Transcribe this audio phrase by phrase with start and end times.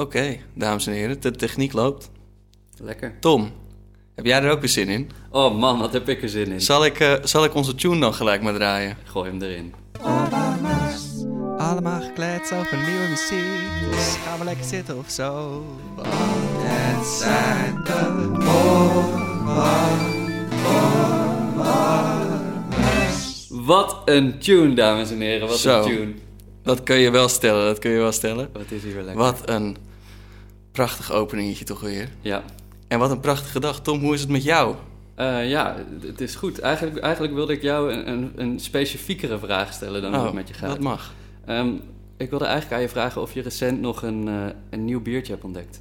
[0.00, 2.10] Oké, dames en heren, de techniek loopt.
[2.78, 3.14] Lekker.
[3.20, 3.50] Tom,
[4.14, 5.10] heb jij er ook weer zin in?
[5.30, 6.60] Oh man, wat heb ik er zin in.
[6.60, 8.96] Zal ik, eh, zal ik onze tune dan gelijk maar draaien?
[9.04, 9.74] Gooi hem erin.
[11.58, 13.90] Allemaal gekleed over nieuwe muziek.
[13.90, 15.62] Dus gaan we lekker zitten of zo.
[15.96, 18.28] Want het zijn de
[23.48, 25.48] Wat een tune, dames en heren.
[25.48, 25.82] Wat Zo.
[25.82, 26.12] een tune.
[26.62, 28.48] Dat kun je wel stellen, dat kun je wel stellen.
[28.52, 29.22] Wat is hier weer lekker.
[29.22, 29.76] Wat een
[30.72, 32.08] prachtig openingetje toch weer.
[32.20, 32.44] Ja.
[32.88, 33.80] En wat een prachtige dag.
[33.80, 34.74] Tom, hoe is het met jou?
[35.14, 36.58] Eh, ja, het is goed.
[36.58, 40.48] Eigenlijk, eigenlijk wilde ik jou een, een, een specifiekere vraag stellen dan hoe het met
[40.48, 40.68] je gaat.
[40.68, 41.14] Oh, dat mag.
[41.46, 41.72] Ehm,
[42.16, 45.32] ik wilde eigenlijk aan je vragen of je recent nog een, eh, een nieuw biertje
[45.32, 45.80] hebt ontdekt.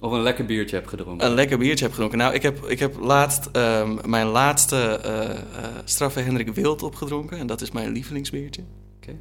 [0.00, 1.26] Of een lekker biertje hebt gedronken.
[1.26, 2.18] Een lekker biertje heb gedronken.
[2.18, 5.36] Nou, ik heb, ik heb laatst ehm, mijn laatste eh,
[5.84, 7.38] straffe Hendrik Wild opgedronken.
[7.38, 8.62] En dat is mijn lievelingsbiertje.
[8.96, 9.16] Oké.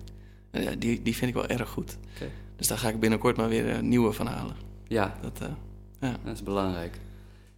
[0.77, 1.97] Die, die vind ik wel erg goed.
[2.15, 2.31] Oké.
[2.59, 4.55] Dus daar ga ik binnenkort maar weer een nieuwe van halen.
[4.87, 5.47] Ja, Dat, eh,
[6.09, 6.15] ja.
[6.23, 6.97] dat is belangrijk.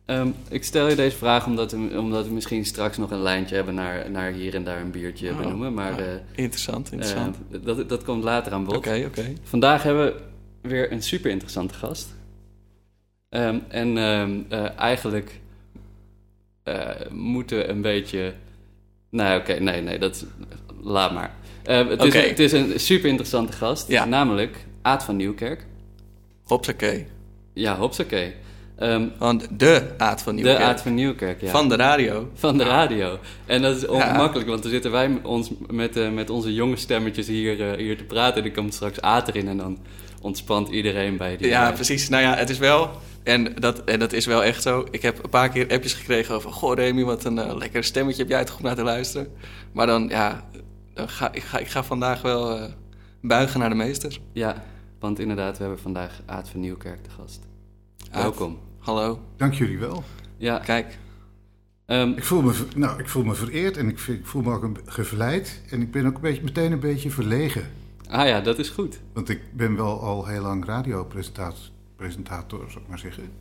[0.06, 3.56] Ehm, ik stel je deze vraag omdat we, omdat we misschien straks nog een lijntje
[3.56, 5.74] hebben naar, naar hier en daar een biertje Oh, benoemen.
[5.74, 6.06] Maar ja.
[6.06, 7.38] eh, Interessant, interessant.
[7.52, 8.76] eh, dat, dat komt later aan bod.
[8.76, 9.34] Oké, oké.
[9.44, 10.20] Vandaag hebben we
[10.70, 12.14] weer een super interessante gast.
[13.30, 15.40] Ehm, en ehm, eh, eigenlijk
[16.64, 18.34] eh, moeten we een beetje.
[19.10, 20.26] Nee, oké, nee, nee, dat
[20.82, 21.34] laat maar.
[21.64, 24.06] Eh, het, is, het is een super interessante gast, Ja.
[24.06, 25.66] namelijk Aad van Nieuwkerk.
[26.44, 27.08] Hopsakee.
[27.54, 28.34] Ja, hopsakee.
[28.78, 30.58] Ehm Van de Aad van Nieuwkerk.
[30.58, 31.50] de Aad van Nieuwkerk, ja.
[31.50, 32.30] Van de radio.
[32.34, 33.20] Van de radio.
[33.46, 36.76] En dat is ongemakkelijk, want dan zitten wij met ons, met, eh, met onze jonge
[36.76, 38.38] stemmetjes hier, eh, hier te praten.
[38.38, 39.80] En dan komt straks Aad erin en dan
[40.22, 41.48] ontspant iedereen bij die...
[41.48, 42.10] Ja, eh, precies.
[42.10, 42.90] Nou ja, het is wel...
[43.24, 44.86] En dat, en dat is wel echt zo.
[44.92, 46.52] Ik heb een paar keer appjes gekregen over...
[46.52, 49.28] Goh, Remy, wat een lekker stemmetje heb jij om naar te luisteren.
[49.72, 50.50] Maar dan, ja...
[50.94, 52.70] Dan ga, ik, ga, ik ga vandaag wel
[53.22, 54.18] buigen naar de meester.
[54.34, 54.64] Ja,
[55.02, 57.48] want inderdaad, we hebben vandaag Aad van Nieuwkerk te gast.
[58.12, 58.22] Aad.
[58.22, 58.60] Welkom.
[58.78, 59.20] Hallo.
[59.36, 60.04] Dank jullie wel.
[60.38, 60.98] Ja, Kijk.
[61.86, 64.54] ehm, Ik voel me, nou, ik voel me vereerd en ik, vind- ik voel me
[64.54, 65.62] ook een, gevleid.
[65.70, 67.70] En ik ben ook een beetje, meteen een beetje verlegen.
[68.10, 69.00] ah ja, dat is goed.
[69.14, 73.32] Want ik ben wel al heel lang radiopresentator, presentator, zou ik maar zeggen.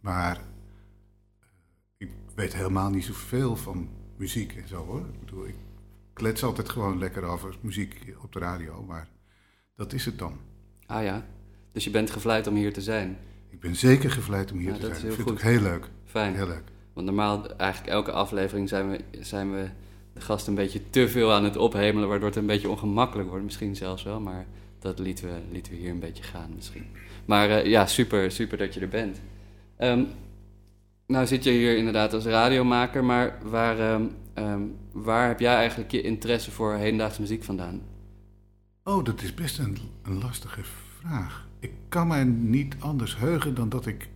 [0.00, 0.42] Maar eh,
[1.96, 5.00] ik weet helemaal niet zoveel van muziek en zo hoor.
[5.12, 5.54] Ik bedoel, ik
[6.12, 9.08] klets altijd gewoon lekker over muziek op de radio, maar
[9.74, 10.38] dat is het dan.
[10.90, 11.24] Ah ja,
[11.72, 13.16] dus je bent gevleid om hier te zijn.
[13.50, 14.96] Ik ben zeker gevleid om hier Ja, te dat zijn.
[14.96, 15.38] is heel ik vind goed.
[15.40, 15.88] het ook heel leuk.
[16.04, 16.34] Fijn.
[16.34, 16.62] Heel leuk.
[16.92, 19.68] Want normaal, eigenlijk elke aflevering zijn we, zijn we
[20.14, 23.44] de gast een beetje te veel aan het ophemelen, waardoor het een beetje ongemakkelijk wordt.
[23.44, 24.46] Misschien zelfs wel, maar
[24.78, 26.84] dat lieten we, lieten we hier een beetje gaan misschien.
[27.24, 29.20] Maar eh, ja, super, super dat je er bent.
[29.76, 30.02] Ehm,
[31.06, 34.02] nou zit je hier inderdaad als radiomaker, maar waar, ehm,
[34.34, 34.62] ehm,
[34.92, 37.80] waar heb jij eigenlijk je interesse voor hedendaagse muziek vandaan?
[38.84, 40.62] Oh, dat is best een, een lastige
[40.98, 41.48] vraag.
[41.58, 44.08] Ik kan mij niet anders heugen dan dat ik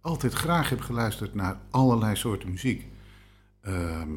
[0.00, 2.86] altijd graag heb geluisterd naar allerlei soorten muziek.
[3.60, 4.10] Ehm,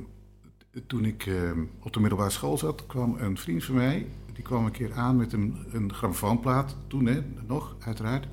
[0.87, 4.65] toen ik ehm, op de middelbare school zat, kwam een vriend van mij, die kwam
[4.65, 8.27] een keer aan met een, een grammofoonplaat, toen hè, nog uiteraard,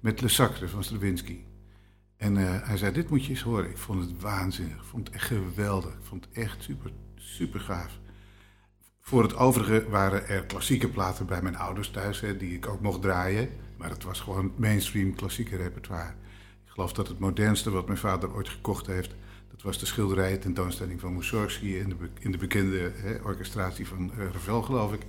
[0.00, 1.38] met Le Sacre van Stravinsky.
[2.16, 3.70] En eh, hij zei, dit moet je eens horen.
[3.70, 7.60] Ik vond het waanzinnig, ik vond het echt geweldig, ik vond het echt super, super
[7.60, 8.00] gaaf.
[9.04, 12.80] Voor het overige waren er klassieke platen bij mijn ouders thuis, hè, die ik ook
[12.80, 13.48] mocht draaien.
[13.76, 16.14] Maar het was gewoon mainstream klassieke repertoire.
[16.64, 19.14] Ik geloof dat het modernste wat mijn vader ooit gekocht heeft,
[19.50, 24.12] dat was de schilderijen tentoonstelling van Mussorgsky in de, in de bekende hè, orchestratie van
[24.12, 25.00] eh, Ravel, geloof ik.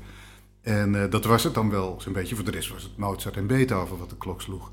[0.61, 2.35] En eh, dat was het dan wel zo'n beetje.
[2.35, 4.71] Voor de rest was het Mozart en Beethoven wat de klok sloeg.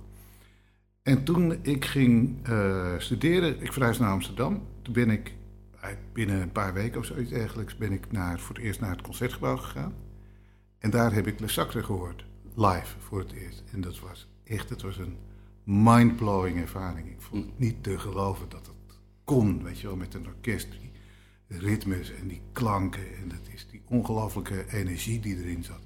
[1.03, 4.63] En toen ik ging eh, studeren, ik verhuisde naar Amsterdam.
[4.83, 5.33] Toen ben ik
[6.13, 9.03] binnen een paar weken of zoiets dergelijks ben ik naar, voor het eerst naar het
[9.03, 9.95] concertgebouw gegaan.
[10.79, 12.25] En daar heb ik Le Sacre gehoord,
[12.55, 13.63] live voor het eerst.
[13.73, 15.17] En dat was echt, het was een
[15.65, 17.09] mind-blowing ervaring.
[17.09, 20.69] Ik vond het niet te geloven dat het kon, weet je wel, met een orkest.
[20.71, 20.91] Die
[21.59, 25.81] ritmes en die klanken en dat is die ongelooflijke energie die erin zat.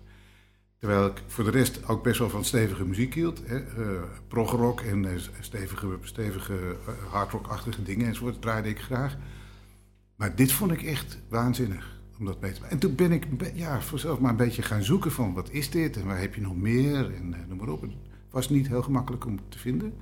[0.78, 3.42] Terwijl ik voor de rest ook best wel van stevige muziek hield.
[3.46, 3.58] Hè?
[3.58, 9.16] eh progrock en eh, stevige, stevige eh, hardrock-achtige dingen enzovoort draaide ik graag.
[10.16, 12.74] Maar dit vond ik echt waanzinnig om dat mee te maken.
[12.74, 15.96] En toen ben ik ja, vanzelf maar een beetje gaan zoeken van wat is dit
[15.96, 17.80] en waar heb je nog meer en eh, noem maar op.
[17.80, 17.92] Het
[18.30, 19.92] was niet heel gemakkelijk om te vinden.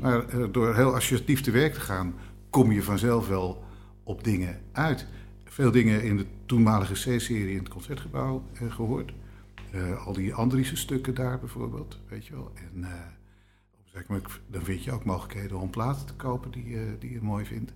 [0.00, 2.14] Maar eh, door heel associatief te werk te gaan,
[2.50, 3.64] kom je vanzelf wel
[4.02, 5.06] op dingen uit.
[5.44, 9.12] Veel dingen in de toenmalige C-serie in het concertgebouw eh, gehoord.
[9.70, 12.52] Eh, al die Andriessen stukken daar bijvoorbeeld, weet je wel.
[12.54, 12.86] En
[13.84, 17.44] zeker moment, dan vind je ook mogelijkheden om platen te kopen die, die je mooi
[17.44, 17.72] vindt.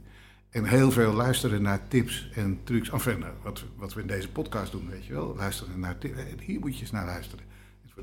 [0.56, 2.90] En heel veel luisteren naar tips en trucs.
[2.90, 5.34] Enfin, nou, wat, wat we in deze podcast doen, weet je wel.
[5.36, 6.20] Luisteren naar tips.
[6.40, 7.44] Hier moet je eens naar luisteren.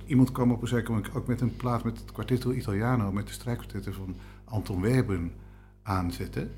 [0.06, 3.28] iemand kwam op een zeker moment ook met een plaat met het Quartetto Italiano, met
[3.28, 5.32] de strijkkwartetten van Anton Webern
[5.84, 6.52] aanzetten.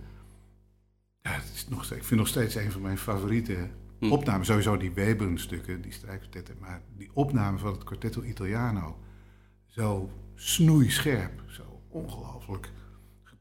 [1.21, 3.69] Ja, het is nog steeds, ik vind nog steeds een van mijn favoriete
[3.99, 4.11] Hm.
[4.11, 4.45] opnamen.
[4.45, 6.55] Sowieso die Webern-stukken, die strijkkwartetten.
[6.59, 8.97] Maar die opname van het Quartetto Italiano,
[9.65, 12.69] zo snoeischerp, zo ongelooflijk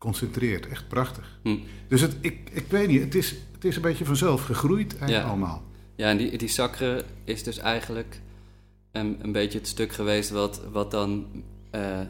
[0.05, 0.67] geconcentreerd.
[0.69, 1.39] Echt prachtig.
[1.43, 1.57] Hm.
[1.89, 5.23] Dus het, ik, ik weet niet, het is, het is een beetje vanzelf gegroeid eigenlijk
[5.23, 5.29] Ja.
[5.29, 5.63] allemaal.
[5.97, 8.21] Ja, en die, die Sacre is dus eigenlijk
[8.93, 11.27] een, een beetje het stuk geweest wat, wat dan
[11.71, 12.07] eh, eh,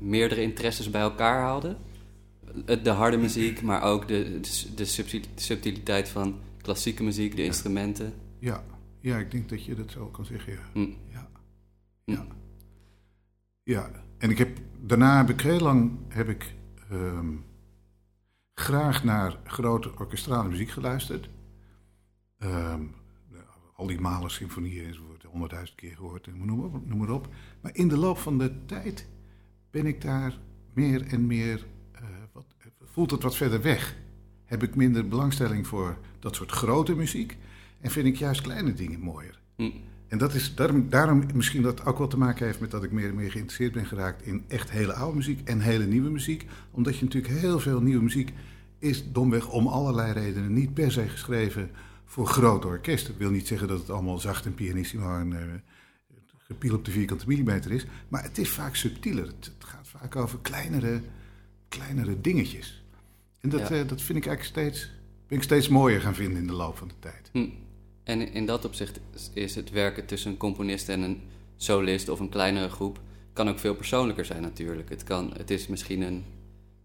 [0.00, 1.76] meerdere interesses bij elkaar haalde.
[2.82, 8.12] De harde muziek, maar ook de, de, de subtil- subtiliteit van klassieke muziek, de instrumenten.
[8.38, 8.64] Ja,
[9.00, 10.58] ja, ik denk dat je dat zo kan zeggen, ja.
[10.72, 10.80] Hm.
[11.12, 11.28] Ja.
[12.04, 12.12] Hm.
[12.12, 12.26] Ja.
[13.62, 16.54] Ja, en ik heb, daarna heb ik heel lang heb ik,
[16.90, 17.36] ehm,
[18.54, 21.28] graag naar grote orkestrale muziek geluisterd.
[22.38, 22.82] Ehm,
[23.78, 27.28] al die Mahler symfonieën enzovoort, honderdduizend keer gehoord, en noem, maar noem maar op.
[27.60, 29.08] Maar in de loop van de tijd
[29.70, 30.38] ben ik daar
[30.72, 32.02] meer en meer, eh,
[32.32, 32.54] wat,
[32.84, 33.96] voelt het wat verder weg.
[34.44, 37.36] Heb ik minder belangstelling voor dat soort grote muziek
[37.80, 39.40] en vind ik juist kleine dingen mooier.
[39.56, 39.70] Hm.
[40.08, 42.92] En dat is daarom, daarom misschien dat ook wel te maken heeft met dat ik
[42.92, 46.46] meer en meer geïnteresseerd ben geraakt in echt hele oude muziek en hele nieuwe muziek.
[46.70, 48.32] Omdat je natuurlijk heel veel nieuwe muziek
[48.78, 51.70] is domweg om allerlei redenen niet per se geschreven
[52.04, 53.12] voor grote orkesten.
[53.12, 55.46] Ik wil niet zeggen dat het allemaal zacht en pianissimo en eh,
[56.38, 57.86] gepiel op de vierkante millimeter is.
[58.08, 59.26] Maar het is vaak subtieler.
[59.26, 61.00] Het, het gaat vaak over kleinere,
[61.68, 62.84] kleinere dingetjes.
[63.40, 63.70] En dat, Ja.
[63.70, 64.90] eh, dat vind ik eigenlijk steeds,
[65.28, 67.30] ben ik steeds mooier gaan vinden in de loop van de tijd.
[67.32, 67.46] Hm.
[68.08, 69.00] En in dat opzicht
[69.32, 71.20] is- het werken tussen een componist en een
[71.56, 73.00] solist of een kleinere groep
[73.32, 74.88] kan ook veel persoonlijker zijn natuurlijk.
[74.88, 76.24] Het, kan, het is misschien een,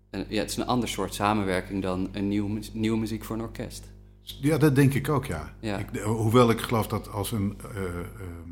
[0.09, 3.41] een, ja, het is een ander soort samenwerking dan een nieuw, nieuwe muziek voor een
[3.41, 3.83] orkest.
[4.21, 5.55] Ja, dat denk ik ook, ja.
[5.59, 5.77] Ja.
[5.77, 8.49] Ik, hoewel ik geloof dat als een, eh, ehm,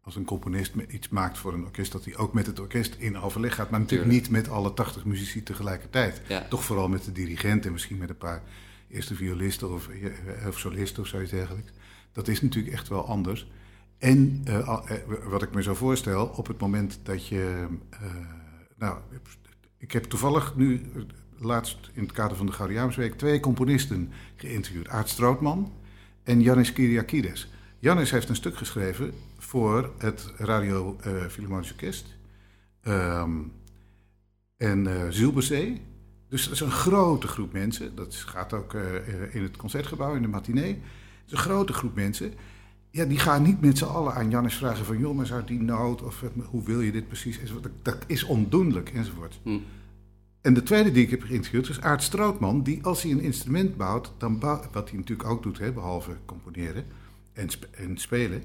[0.00, 3.18] als een componist iets maakt voor een orkest, dat hij ook met het orkest in
[3.18, 3.70] overleg gaat.
[3.70, 4.30] Maar natuurlijk Tuurlijk.
[4.32, 6.20] niet met alle 80 muzici tegelijkertijd.
[6.28, 6.46] Ja.
[6.48, 8.42] Toch vooral met de dirigent en misschien met een paar
[8.88, 11.72] eerste violisten of, eh, of solisten of zoiets dergelijks.
[12.16, 13.50] Dat is natuurlijk echt wel anders.
[13.98, 14.78] En eh, eh,
[15.28, 17.66] wat ik me zo voorstel, op het moment dat je.
[17.90, 18.00] eh,
[18.76, 18.98] nou,
[19.78, 20.80] ik heb toevallig nu,
[21.38, 25.72] laatst in het kader van de Gaudiamusweek, twee componisten geïnterviewd: Aart Strootman
[26.22, 27.50] en Yannis Kyriakides.
[27.78, 32.16] Yannis heeft een stuk geschreven voor het Radio eh Philharmonisch Orkest.
[32.80, 33.40] Ehm,
[34.56, 35.82] en Zielbezee.
[36.28, 37.94] Dus dat is een grote groep mensen.
[37.94, 38.74] Dat gaat ook
[39.30, 40.82] in het concertgebouw, in de matinee.
[41.28, 42.32] Een grote groep mensen.
[42.90, 44.98] Ja, die gaan niet met z'n allen aan Jannis vragen van...
[44.98, 47.38] joh, maar zou die noot of eh, hoe wil je dit precies?
[47.62, 49.40] Dat, dat is ondoenlijk, enzovoort.
[49.42, 49.58] Hm.
[50.40, 52.62] En de tweede die ik heb geïnterviewd is Aart Strootman...
[52.62, 55.58] die als hij een instrument bouwt, dan wat hij natuurlijk ook doet...
[55.58, 56.84] Hè, behalve componeren
[57.32, 58.42] en, sp- en spelen...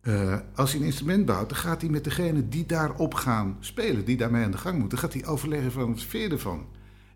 [0.00, 4.04] eh, als hij een instrument bouwt, dan gaat hij met degene die daarop gaan spelen...
[4.04, 6.58] die daarmee aan de gang moeten, gaat hij overleggen van wat je ervan?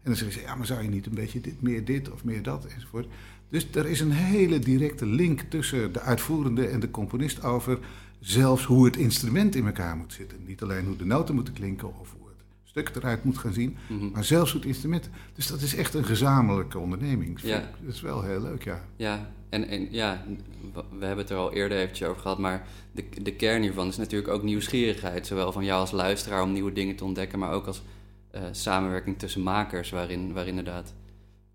[0.05, 2.25] En dan zeggen ze, ja, maar zou je niet een beetje dit, meer dit of
[2.25, 3.07] meer dat enzovoort.
[3.55, 7.79] Dus er is een hele directe link tussen de uitvoerende en de componist over
[8.21, 10.39] zelfs hoe het instrument in elkaar moet zitten.
[10.47, 13.77] Niet alleen hoe de noten moeten klinken of hoe het stuk eruit moet gaan zien,
[13.89, 14.11] Mhm.
[14.11, 15.09] maar zelfs hoe het instrument.
[15.35, 17.41] Dus dat is echt een gezamenlijke onderneming.
[17.41, 17.71] Ja.
[17.85, 18.85] Dat is wel heel leuk, ja.
[18.97, 20.25] Ja, en, en ja,
[20.73, 23.97] we hebben het er al eerder eventjes over gehad, maar de, de kern hiervan is
[23.97, 25.27] natuurlijk ook nieuwsgierigheid.
[25.27, 27.83] Zowel van jou als luisteraar om nieuwe dingen te ontdekken, maar ook als
[28.31, 30.95] eh, samenwerking tussen makers, waarin, waarin inderdaad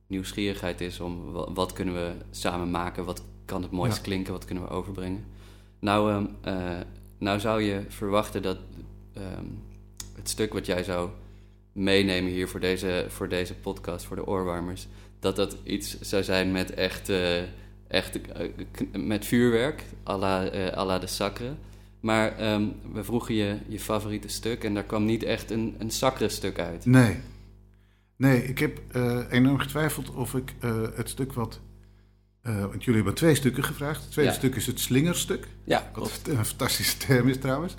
[0.09, 4.01] nieuwsgierigheid is om wa- wat kunnen we samen maken, wat kan het mooist Ja.
[4.03, 5.25] klinken, wat kunnen we overbrengen.
[5.79, 6.79] Nou, ehm, eh,
[7.17, 8.57] nou zou je verwachten dat
[9.13, 9.45] ehm,
[10.15, 11.09] het stuk wat jij zou
[11.71, 14.87] meenemen hier voor deze, voor deze podcast, voor de oorwarmers,
[15.19, 17.37] dat dat iets zou zijn met echt, eh,
[17.87, 18.49] echt eh,
[18.93, 21.53] met vuurwerk, à la, à la de Sacre.
[21.99, 25.91] Maar ehm, we vroegen je je favoriete stuk en daar kwam niet echt een, een
[25.91, 26.85] Sacre stuk uit.
[26.85, 27.15] Nee.
[28.19, 31.59] Nee, ik heb eh, enorm getwijfeld of ik eh, het stuk wat...
[32.41, 34.01] eh, want jullie hebben twee stukken gevraagd.
[34.01, 34.37] Het tweede Ja.
[34.37, 35.47] stuk is het slingerstuk.
[35.63, 37.75] Ja, Wat een fantastische term is trouwens.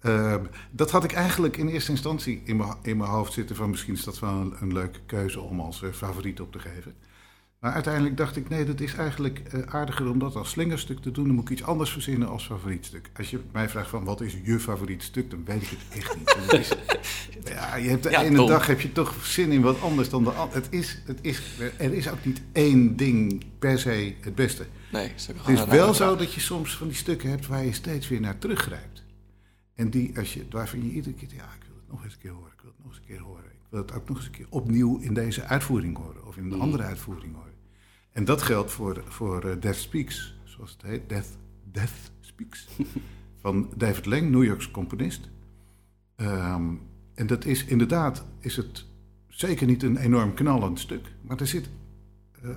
[0.00, 3.70] Ehm, dat had ik eigenlijk in eerste instantie in mijn, in mijn hoofd zitten van
[3.70, 6.94] misschien is dat wel een, een leuke keuze om als favoriet op te geven.
[7.64, 11.10] Maar uiteindelijk dacht ik, nee, dat is eigenlijk eh, aardiger om dat als slingerstuk te
[11.10, 11.24] doen.
[11.26, 13.10] Dan moet ik iets anders verzinnen als favorietstuk.
[13.16, 16.16] Als je mij vraagt van wat is je favoriet stuk, dan weet ik het echt
[16.16, 16.34] niet.
[16.38, 16.68] Het is,
[17.54, 20.24] ja, je hebt de Ja, ene dag heb je toch zin in wat anders dan
[20.24, 20.60] de andere.
[20.60, 21.42] Het is, het is,
[21.78, 24.66] er is ook niet één ding per se het beste.
[24.92, 28.08] Nee, Het is wel zo dat je soms van die stukken hebt waar je steeds
[28.08, 29.04] weer naar teruggrijpt.
[29.74, 32.18] En die, als je, waarvan je iedere keer, ja, ik wil het nog eens een
[32.18, 33.44] keer horen, ik wil het nog eens een keer horen.
[33.44, 36.42] Ik wil het ook nog eens een keer opnieuw in deze uitvoering horen, of in
[36.42, 36.60] een Mhm.
[36.60, 37.52] andere uitvoering horen.
[38.14, 41.38] En dat geldt voor, voor eh, Death Speaks, zoals het heet, Death,
[41.72, 42.68] Death Speaks,
[43.42, 45.28] van David Lang, New Yorkse componist.
[46.16, 46.74] Ehm,
[47.14, 48.84] en dat is inderdaad, is het
[49.28, 51.12] zeker niet een enorm knallend stuk.
[51.20, 51.68] Maar er zit,
[52.42, 52.50] eh,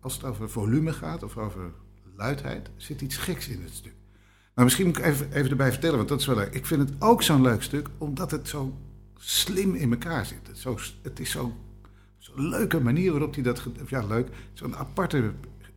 [0.00, 1.72] als het over volume gaat of over
[2.16, 3.94] luidheid, zit iets geks in het stuk.
[4.54, 6.54] Maar misschien moet ik even, even erbij vertellen, want dat is wel leuk.
[6.54, 8.78] Ik vind het ook zo'n leuk stuk, omdat het zo
[9.18, 10.46] slim in elkaar zit.
[10.46, 11.36] Het, zo, het is
[12.22, 13.66] zo'n zo leuke manier waarop hij dat...
[13.88, 14.28] Ja, leuk.
[14.52, 15.32] Zo'n aparte,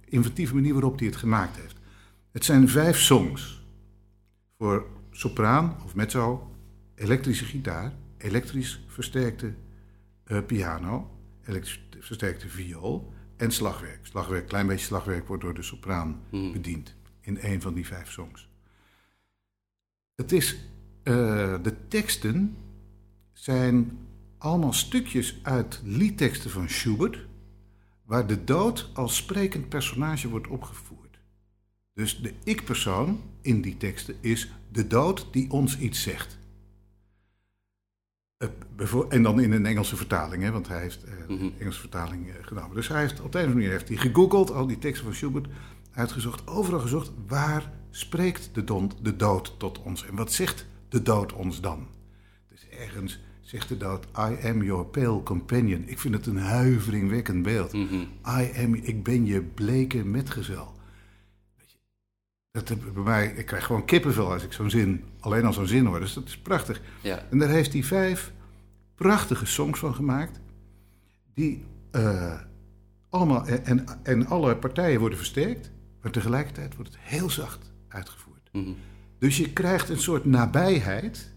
[0.05, 1.75] inventieve manier waarop hij het gemaakt heeft.
[2.31, 3.63] Het zijn vijf songs.
[4.57, 6.51] Voor sopraan of mezzo,
[6.95, 9.53] elektrische gitaar, elektrisch versterkte
[10.23, 14.05] eh, piano, elektrisch versterkte viool en slagwerk.
[14.05, 16.51] Slagwerk, klein beetje slagwerk wordt door de sopraan Mhm.
[16.51, 18.49] bediend in een van die vijf songs.
[20.15, 20.55] Het is,
[21.03, 21.13] eh,
[21.63, 22.57] de teksten
[23.33, 23.97] zijn
[24.37, 27.25] allemaal stukjes uit liedteksten van Schubert,
[28.05, 31.19] waar de dood als sprekend personage wordt opgevoerd.
[31.93, 36.37] Dus de ik-persoon in die teksten is de dood die ons iets zegt.
[38.37, 38.47] Eh,
[39.09, 41.43] En dan in een Engelse vertaling, hè, want hij heeft eh, Mhm.
[41.43, 42.75] een Engelse vertaling eh, genomen.
[42.75, 45.05] Dus hij heeft op de een of andere manier heeft hij gegoogeld, al die teksten
[45.05, 45.47] van Schubert,
[45.91, 50.05] uitgezocht, overal gezocht, waar spreekt de, don, de dood tot ons?
[50.05, 51.87] En wat zegt de dood ons dan?
[52.49, 55.83] Dus ergens zegt de dood, I am your pale companion.
[55.85, 57.73] Ik vind het een huiveringwekkend beeld.
[57.73, 57.95] Mhm.
[58.39, 60.73] I am, ik ben je bleke metgezel.
[62.51, 65.85] Dat bij mij, ik krijg gewoon kippenvel als ik zo'n zin, alleen al zo'n zin
[65.85, 65.99] hoor.
[65.99, 66.81] Dus dat is prachtig.
[67.01, 67.25] Ja.
[67.29, 68.33] En daar heeft hij vijf
[68.95, 70.39] prachtige songs van gemaakt.
[71.33, 72.39] Die eh,
[73.09, 75.71] allemaal, en, en, en alle partijen worden versterkt.
[76.01, 78.49] Maar tegelijkertijd wordt het heel zacht uitgevoerd.
[78.51, 78.71] Mhm.
[79.19, 81.33] Dus je krijgt een soort nabijheid.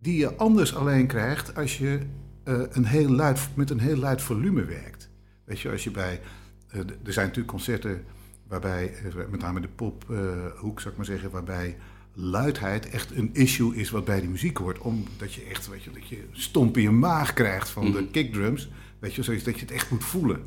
[0.00, 1.98] Die je anders alleen krijgt als je
[2.44, 5.10] eh, een heel luid, met een heel luid volume werkt.
[5.44, 6.20] Weet je, als je bij.
[6.68, 8.04] eh, er zijn natuurlijk concerten
[8.48, 11.76] waarbij, eh, met name de pophoek zou ik maar zeggen, waarbij
[12.14, 14.78] luidheid echt een issue is wat bij die muziek hoort.
[14.78, 18.10] Omdat je echt, weet je, dat je stomp in je maag krijgt van de Mhm.
[18.10, 18.70] kickdrums.
[18.98, 20.42] Weet je, zoiets dat je het echt moet voelen.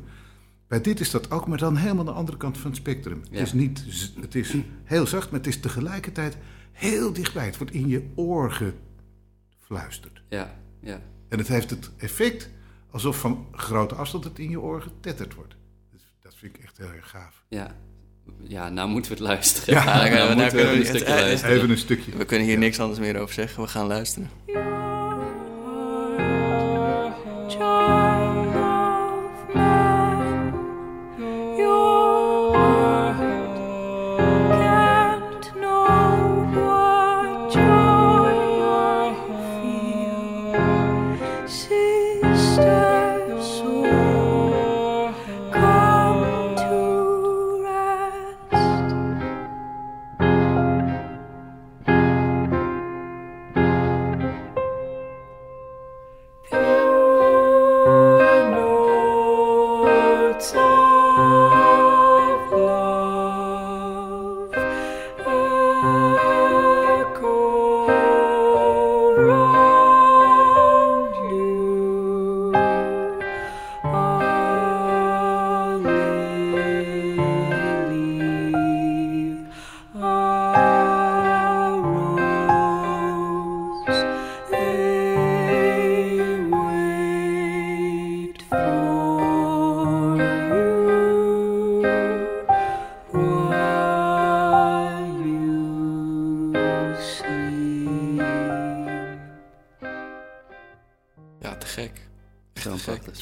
[0.68, 3.20] Bij dit is dat ook, maar dan helemaal de andere kant van het spectrum.
[3.30, 3.38] Ja.
[3.38, 3.84] Het is niet,
[4.20, 4.54] het is
[4.84, 6.36] heel zacht, maar het is tegelijkertijd
[6.72, 7.44] heel dichtbij.
[7.46, 8.62] Het wordt in je oor
[9.72, 10.22] gefluisterd.
[10.28, 11.00] Ja, ja.
[11.28, 12.50] En het heeft het effect
[12.90, 15.54] alsof van grote afstand het in je oor getetterd wordt.
[15.92, 17.44] Dus dat vind ik echt heel erg gaaf.
[17.48, 17.76] Ja.
[18.42, 19.74] Ja, nou moeten we het luisteren.
[19.74, 21.56] Ja, nou, nou kunnen we- moeten we nou een kunnen we- stukje luisteren.
[21.56, 22.16] Even een stukje.
[22.16, 23.62] We kunnen hier niks anders meer over zeggen.
[23.62, 24.30] We gaan luisteren.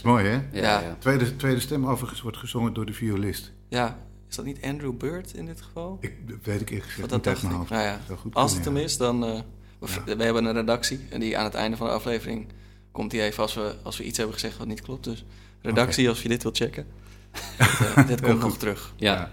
[0.00, 0.40] Is mooi, hè?
[0.52, 0.96] Ja.
[0.98, 3.52] Tweede, tweede stem overigens wordt gezongen door de violist.
[3.68, 5.98] Ja, is dat niet Andrew Bird in dit geval?
[6.00, 7.58] Ik weet ik eerlijk gezegd dat niet uit dacht mijn ik.
[7.58, 7.70] hoofd.
[7.70, 9.24] Nou ja, goed als het hem is, dan...
[9.24, 9.40] eh,
[9.78, 10.16] we, Ja.
[10.16, 12.46] we hebben een redactie en die aan het einde van de aflevering
[12.92, 15.04] komt die even als we, als we iets hebben gezegd wat niet klopt.
[15.04, 15.24] Dus
[15.62, 16.86] redactie, als je dit wilt checken.
[17.58, 18.92] dit, eh, dit komt nog terug.
[18.96, 19.12] Ja.
[19.14, 19.30] Ja.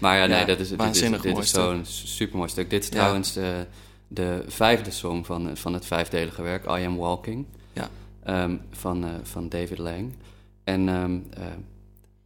[0.00, 2.70] Maar ja, nee, Ja, dat is, dit is, waanzinnig dit is zo'n super mooi stuk.
[2.70, 2.94] Dit is Ja.
[2.94, 3.66] trouwens de,
[4.08, 7.46] de vijfde song van, van het vijfdelige werk, I Am Walking,
[8.28, 10.12] Ehm, van, eh, van David Lang.
[10.64, 11.46] En ehm, eh,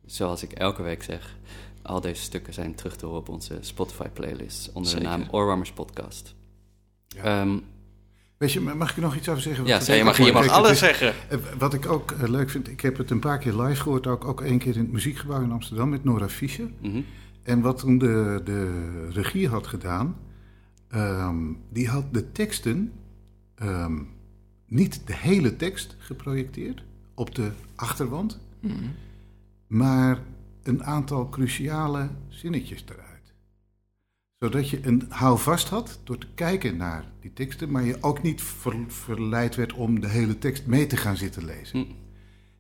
[0.05, 1.37] zoals ik elke week zeg,
[1.83, 5.09] al deze stukken zijn terug te horen op onze Spotify-playlist onder Zeker.
[5.11, 6.35] de naam Oorwarmers Podcast.
[7.07, 7.23] Ja.
[7.23, 7.59] Ehm,
[8.37, 9.67] Weet je, mag ik er nog iets over zeggen?
[9.67, 11.15] Ja, Ja, je mag, je mag is- alles zeggen.
[11.29, 14.25] Eh, Wat ik ook leuk vind, ik heb het een paar keer live gehoord, ook,
[14.25, 16.71] ook één keer in het muziekgebouw in Amsterdam met Nora Fischer.
[16.81, 17.01] mhm.
[17.43, 20.17] En wat toen de, de regie had gedaan,
[21.71, 22.93] die had de teksten,
[24.73, 26.83] niet de hele tekst geprojecteerd
[27.15, 28.41] op de achterwand,
[29.67, 30.23] maar
[30.63, 33.33] een aantal cruciale zinnetjes eruit.
[34.39, 38.43] Zodat je een houvast had door te kijken naar die teksten, maar je ook niet
[38.43, 41.81] ver- verleid werd om de hele tekst mee te gaan zitten lezen.
[41.81, 41.93] Hm.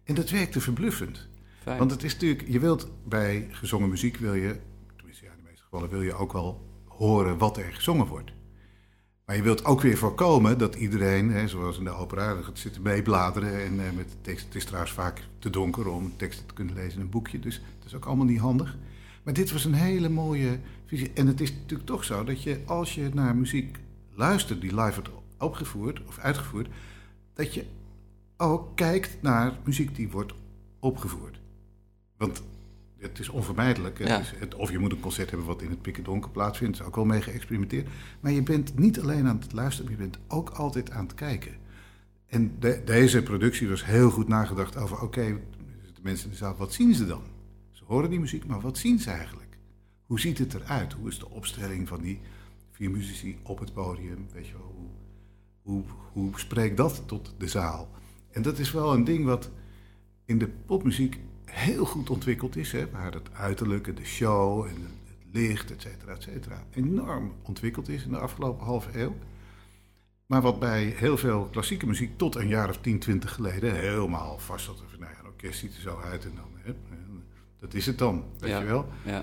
[0.05, 1.29] En dat werkte verbluffend.
[1.63, 1.79] Fijn.
[1.79, 4.57] Want het is natuurlijk, je wilt bij gezongen muziek wil je,
[4.97, 8.33] tenminste ja, in de meeste gevallen wil je ook wel horen wat er gezongen wordt.
[9.25, 12.83] Maar je wilt ook weer voorkomen dat iedereen, hè, zoals in de opera, gaat zitten
[12.83, 14.45] meebladeren en eh, met de tekst.
[14.45, 17.55] Het is trouwens vaak te donker om teksten te kunnen lezen in een boekje, dus
[17.55, 18.77] het is ook allemaal niet handig.
[19.23, 21.11] Maar dit was een hele mooie visie.
[21.15, 23.79] En het is natuurlijk toch zo dat je, als je naar muziek
[24.15, 26.69] luistert die live wordt opgevoerd of uitgevoerd,
[27.35, 27.65] dat je
[28.37, 30.33] ook kijkt naar muziek die wordt
[30.81, 31.41] opgevoerd.
[32.17, 32.43] Want
[33.03, 33.99] het is onvermijdelijk.
[33.99, 34.19] Het Ja.
[34.21, 36.81] is het- of je moet een concert hebben wat in het pikken donker plaatsvindt.
[36.81, 37.89] Is ook wel mee geëxperimenteerd.
[38.21, 41.15] Maar je bent niet alleen aan het luisteren, maar je bent ook altijd aan het
[41.15, 41.53] kijken.
[42.27, 45.01] En de- deze productie was heel goed nagedacht over...
[45.01, 45.41] oké,
[45.95, 47.23] de mensen in de zaal, wat zien ze dan?
[47.71, 49.57] Ze horen die muziek, maar wat zien ze eigenlijk?
[50.07, 50.93] Hoe ziet het eruit?
[50.93, 52.21] Hoe is de opstelling van die
[52.71, 54.27] vier muzici op het podium?
[54.33, 54.89] Weet je wel, hoe,
[55.63, 55.83] hoe,
[56.13, 57.91] hoe spreekt dat tot de zaal?
[58.31, 59.51] En dat is wel een ding wat
[60.25, 61.19] in de popmuziek
[61.53, 62.73] heel goed ontwikkeld is.
[62.73, 62.91] Hè?
[62.91, 68.05] Waar het uiterlijke, de show en het licht, et cetera, et cetera, enorm ontwikkeld is
[68.05, 69.15] in de afgelopen halve eeuw.
[70.27, 74.39] Maar wat bij heel veel klassieke muziek tot een jaar of 10, 20 geleden helemaal
[74.39, 74.83] vast zat.
[74.91, 76.75] Van, nou ja, een orkest ziet er zo uit en dan, hè,
[77.59, 78.59] dat is het dan, weet Ja.
[78.61, 78.87] je wel.
[79.05, 79.23] Ja.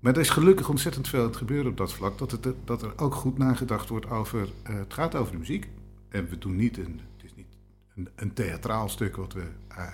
[0.00, 2.18] Maar er is gelukkig ontzettend veel aan het gebeuren op dat vlak.
[2.18, 4.48] Dat, het, dat er ook goed nagedacht wordt over.
[4.62, 5.68] eh, het gaat over de muziek.
[6.08, 7.00] En we doen niet een.
[7.16, 7.56] Het is niet
[7.96, 9.86] een, een theatraal stuk wat we, eh,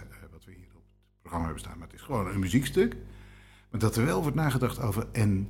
[1.27, 1.79] programma hebben staan.
[1.79, 2.97] Maar het is gewoon een muziekstuk.
[3.71, 5.07] Maar dat er wel wordt nagedacht over.
[5.13, 5.49] En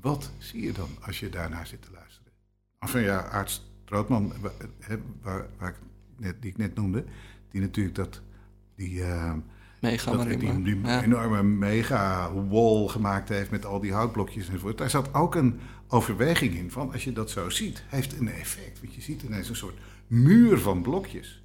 [0.00, 2.32] wat zie je dan als je daarnaar zit te luisteren?
[2.78, 4.32] Enfin ja, Aart Strootman,
[5.22, 5.76] waar, waar ik
[6.16, 7.04] net, die ik net noemde.
[7.50, 8.20] Die natuurlijk dat.
[8.76, 9.32] Die, eh,
[9.80, 10.52] Mega dat marimba.
[10.52, 11.02] die, die Ja.
[11.02, 14.78] enorme mega wall gemaakt heeft met al die houtblokjes enzovoort.
[14.78, 18.80] Daar zat ook een overweging in van als je dat zo ziet, heeft een effect.
[18.80, 21.41] Want je ziet ineens een soort muur van blokjes.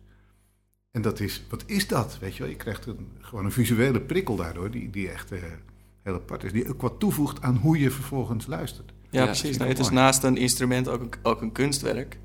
[0.91, 2.17] En dat is, wat is dat?
[2.19, 5.39] Weet je wel, je krijgt een, gewoon een visuele prikkel daardoor, die, die echt eh,
[6.03, 6.51] heel apart is.
[6.51, 8.91] Die ook wat toevoegt aan hoe je vervolgens luistert.
[9.09, 9.57] Ja, Ja, precies.
[9.57, 12.17] Nee, het is naast een instrument ook een, ook een kunstwerk.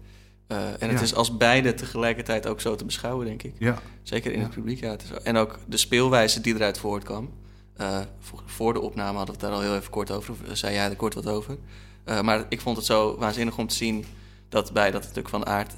[0.47, 1.01] Eh, en het Ja.
[1.01, 3.55] is als beide tegelijkertijd ook zo te beschouwen, denk ik.
[3.59, 4.45] Ja, Zeker in Ja.
[4.45, 4.91] het publiek, ja.
[4.91, 7.31] Het is, en ook de speelwijze die eruit voortkwam.
[7.77, 10.35] Eh, voor, voor de opname hadden we het daar al heel even kort over.
[10.51, 11.57] Of zei jij er kort wat over.
[12.05, 14.05] Eh, maar ik vond het zo waanzinnig om te zien
[14.49, 15.75] dat bij dat stuk van aard...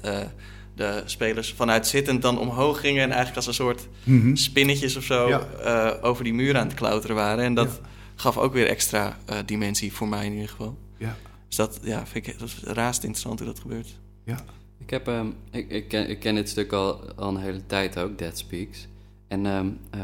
[0.75, 3.01] de spelers vanuit zittend dan omhoog gingen...
[3.03, 4.35] en eigenlijk als een soort Mhm.
[4.35, 5.27] spinnetjes of zo...
[5.27, 5.39] Ja.
[5.63, 7.43] eh, over die muur aan het klauteren waren.
[7.43, 7.89] En dat Ja.
[8.15, 10.77] gaf ook weer extra eh, dimensie voor mij in ieder geval.
[10.97, 11.15] ja,
[11.47, 13.99] Dus dat, ja, vind ik dat is raast interessant hoe dat gebeurt.
[14.23, 14.43] ja.
[14.79, 17.97] Ik, heb, ehm, ik, ik, ken, ik ken dit stuk al, al een hele tijd
[17.99, 18.87] ook, Dead Speaks.
[19.27, 19.99] En ehm, eh,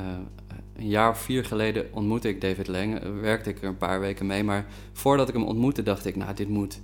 [0.75, 2.99] een jaar of vier geleden ontmoette ik David Lang.
[3.21, 4.43] Werkte ik er een paar weken mee.
[4.43, 6.15] Maar voordat ik hem ontmoette, dacht ik...
[6.15, 6.79] nou, dit moet,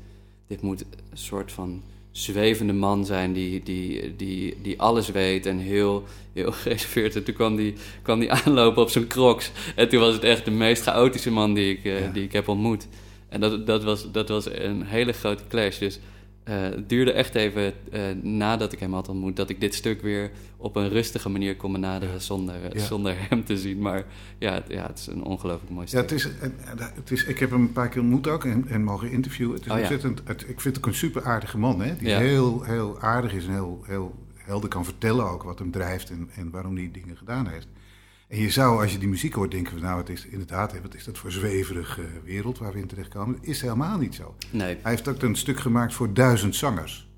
[0.47, 1.83] dit moet een soort van
[2.17, 3.33] zwevende man zijn...
[3.33, 6.03] die, die, die, die alles weet en heel,
[6.33, 7.15] heel gereserveerd.
[7.15, 9.51] En toen kwam die, kwam die aanlopen op zijn crocs.
[9.75, 12.11] En toen was het echt de meest chaotische man die ik, eh, Ja.
[12.11, 12.87] die ik heb ontmoet.
[13.29, 15.77] En dat, dat, was, dat was een hele grote clash.
[15.77, 15.99] Dus
[16.47, 19.35] eh, het duurde echt even eh, nadat ik hem had ontmoet...
[19.35, 22.21] dat ik dit stuk weer op een rustige manier kon benaderen...
[22.21, 22.85] Zonder, eh, Ja.
[22.85, 23.79] zonder hem te zien.
[23.79, 24.05] Maar
[24.37, 26.09] ja, het, ja, het is een ongelooflijk mooi Ja, stuk.
[26.09, 26.53] het is, en
[26.95, 29.55] het is, ik heb hem een paar keer ontmoet ook en, en mogen interviewen.
[29.55, 29.81] Het is Oh ja.
[29.81, 32.19] ontzettend, het, ik vind het ook een super aardige man, hè, die Ja.
[32.19, 36.29] heel, heel aardig is en heel, heel helder kan vertellen ook wat hem drijft en,
[36.35, 37.67] en waarom hij dingen gedaan heeft.
[38.27, 40.95] En je zou, als je die muziek hoort, denken van nou, het is inderdaad, wat
[40.95, 43.35] is dat voor zweverige wereld waar we in terechtkomen.
[43.35, 44.35] Dat is helemaal niet zo.
[44.51, 47.09] Nee, Hij heeft ook een stuk gemaakt voor duizend zangers.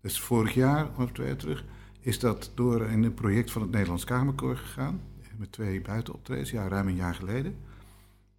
[0.00, 1.64] Dus vorig jaar, of twee jaar terug,
[2.00, 5.00] is dat door in een project van het Nederlands Kamerkoor gegaan.
[5.36, 7.56] Met twee buitenoptredens, ja, ruim een jaar geleden.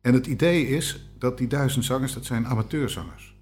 [0.02, 3.38] En het idee is dat die duizend zangers, dat zijn amateurzangers.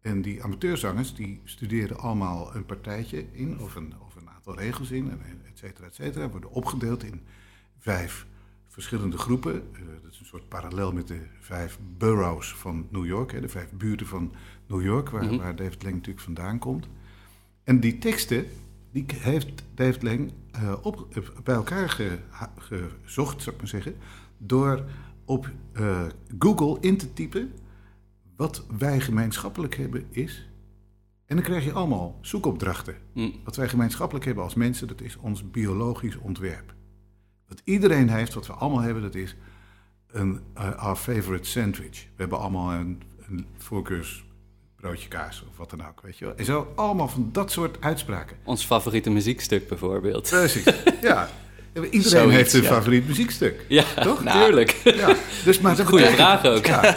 [0.00, 4.90] En die amateurzangers, die studeren allemaal een partijtje in, of een, of een aantal regels
[4.90, 5.10] in,
[5.52, 6.28] et cetera, et cetera.
[6.28, 7.20] Worden opgedeeld in
[7.82, 8.26] vijf
[8.68, 9.54] verschillende groepen.
[9.72, 13.48] Eh, dat is een soort parallel met de vijf boroughs van New York, hè, de
[13.48, 14.32] vijf buurten van
[14.66, 15.36] New York, waar, Mhm.
[15.36, 16.88] waar David Lang natuurlijk vandaan komt.
[17.64, 18.46] En die teksten,
[18.92, 22.18] die heeft David Lang eh, op, eh, bij elkaar ge-
[22.58, 23.94] gezocht, zou ik maar zeggen,
[24.38, 24.84] door
[25.24, 25.50] op
[26.38, 27.52] Google in te typen
[28.36, 30.48] wat wij gemeenschappelijk hebben is.
[31.26, 32.94] En dan krijg je allemaal zoekopdrachten.
[33.12, 36.74] Hm, Wat wij gemeenschappelijk hebben als mensen, dat is ons biologisch ontwerp.
[37.52, 39.36] Wat iedereen heeft, wat we allemaal hebben, dat is
[40.12, 41.90] een uh, our favorite sandwich.
[42.02, 46.34] We hebben allemaal een, een voorkeursbroodje kaas of wat dan ook, weet je wel.
[46.36, 48.36] En zo allemaal van dat soort uitspraken.
[48.44, 50.28] ons favoriete muziekstuk bijvoorbeeld.
[50.30, 50.64] Precies,
[51.02, 51.28] ja.
[51.74, 52.68] Iedereen Zoiets, heeft een ja.
[52.68, 53.64] favoriet muziekstuk.
[53.68, 54.22] Ja, Toch?
[54.32, 54.70] tuurlijk.
[54.84, 55.16] Ja.
[55.44, 56.66] Dus, maar dat Goeie betekent- vraag ook.
[56.66, 56.96] Ja.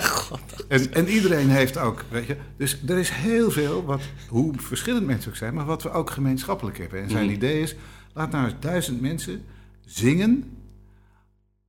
[0.67, 2.35] En, en iedereen heeft ook, weet je.
[2.57, 6.09] Dus er is heel veel, wat, hoe verschillend mensen ook zijn, maar wat we ook
[6.09, 7.01] gemeenschappelijk hebben.
[7.01, 7.33] En zijn Mhm.
[7.33, 7.75] idee is,
[8.13, 9.45] laat nou eens duizend mensen
[9.85, 10.57] zingen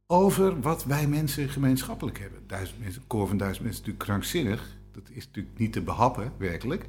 [0.07, 2.47] over wat wij mensen gemeenschappelijk hebben.
[2.47, 4.77] Duizend mensen, koor van duizend mensen is natuurlijk krankzinnig.
[4.93, 6.89] Dat is natuurlijk niet te behappen, werkelijk.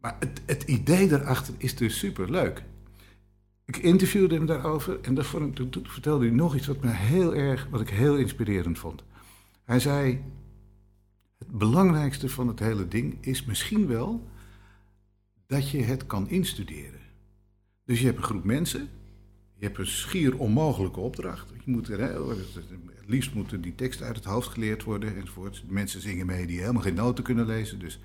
[0.00, 2.62] Maar het, het idee daarachter is dus superleuk.
[3.64, 5.14] Ik interviewde hem daarover en
[5.52, 9.04] toen, toen vertelde hij nog iets wat, me heel erg, wat ik heel inspirerend vond.
[9.64, 10.22] Hij zei,
[11.38, 14.28] het belangrijkste van het hele ding is misschien wel
[15.46, 17.00] dat je het kan instuderen.
[17.84, 18.88] Dus je hebt een groep mensen,
[19.64, 21.48] je hebt een schier onmogelijke opdracht.
[21.64, 25.64] Je moet het liefst moeten die teksten uit het hoofd geleerd worden enzovoort.
[25.66, 28.00] Mensen zingen mee die helemaal geen noten kunnen lezen, dus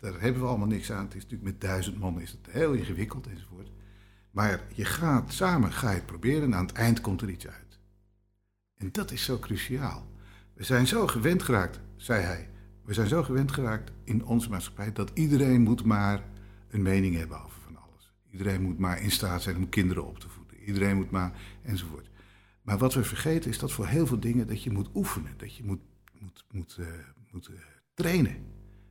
[0.00, 1.04] daar hebben we allemaal niks aan.
[1.04, 3.70] Het is natuurlijk met duizend man is het heel ingewikkeld enzovoort.
[4.30, 7.46] Maar je gaat samen, ga je het proberen en aan het eind komt er iets
[7.46, 7.78] uit.
[8.76, 10.08] En dat is zo cruciaal.
[10.54, 12.48] We zijn zo gewend geraakt, zei hij.
[12.84, 16.24] We zijn zo gewend geraakt in onze maatschappij dat iedereen moet maar
[16.68, 18.14] een mening hebben over van alles.
[18.30, 20.29] Iedereen moet maar in staat zijn om kinderen op te.
[20.72, 22.10] Iedereen moet maar enzovoort.
[22.62, 25.56] Maar wat we vergeten is dat voor heel veel dingen dat je moet oefenen, dat
[25.56, 25.80] je moet,
[26.18, 26.86] moet, moet, eh,
[27.30, 27.54] moet eh,
[27.94, 28.36] trainen.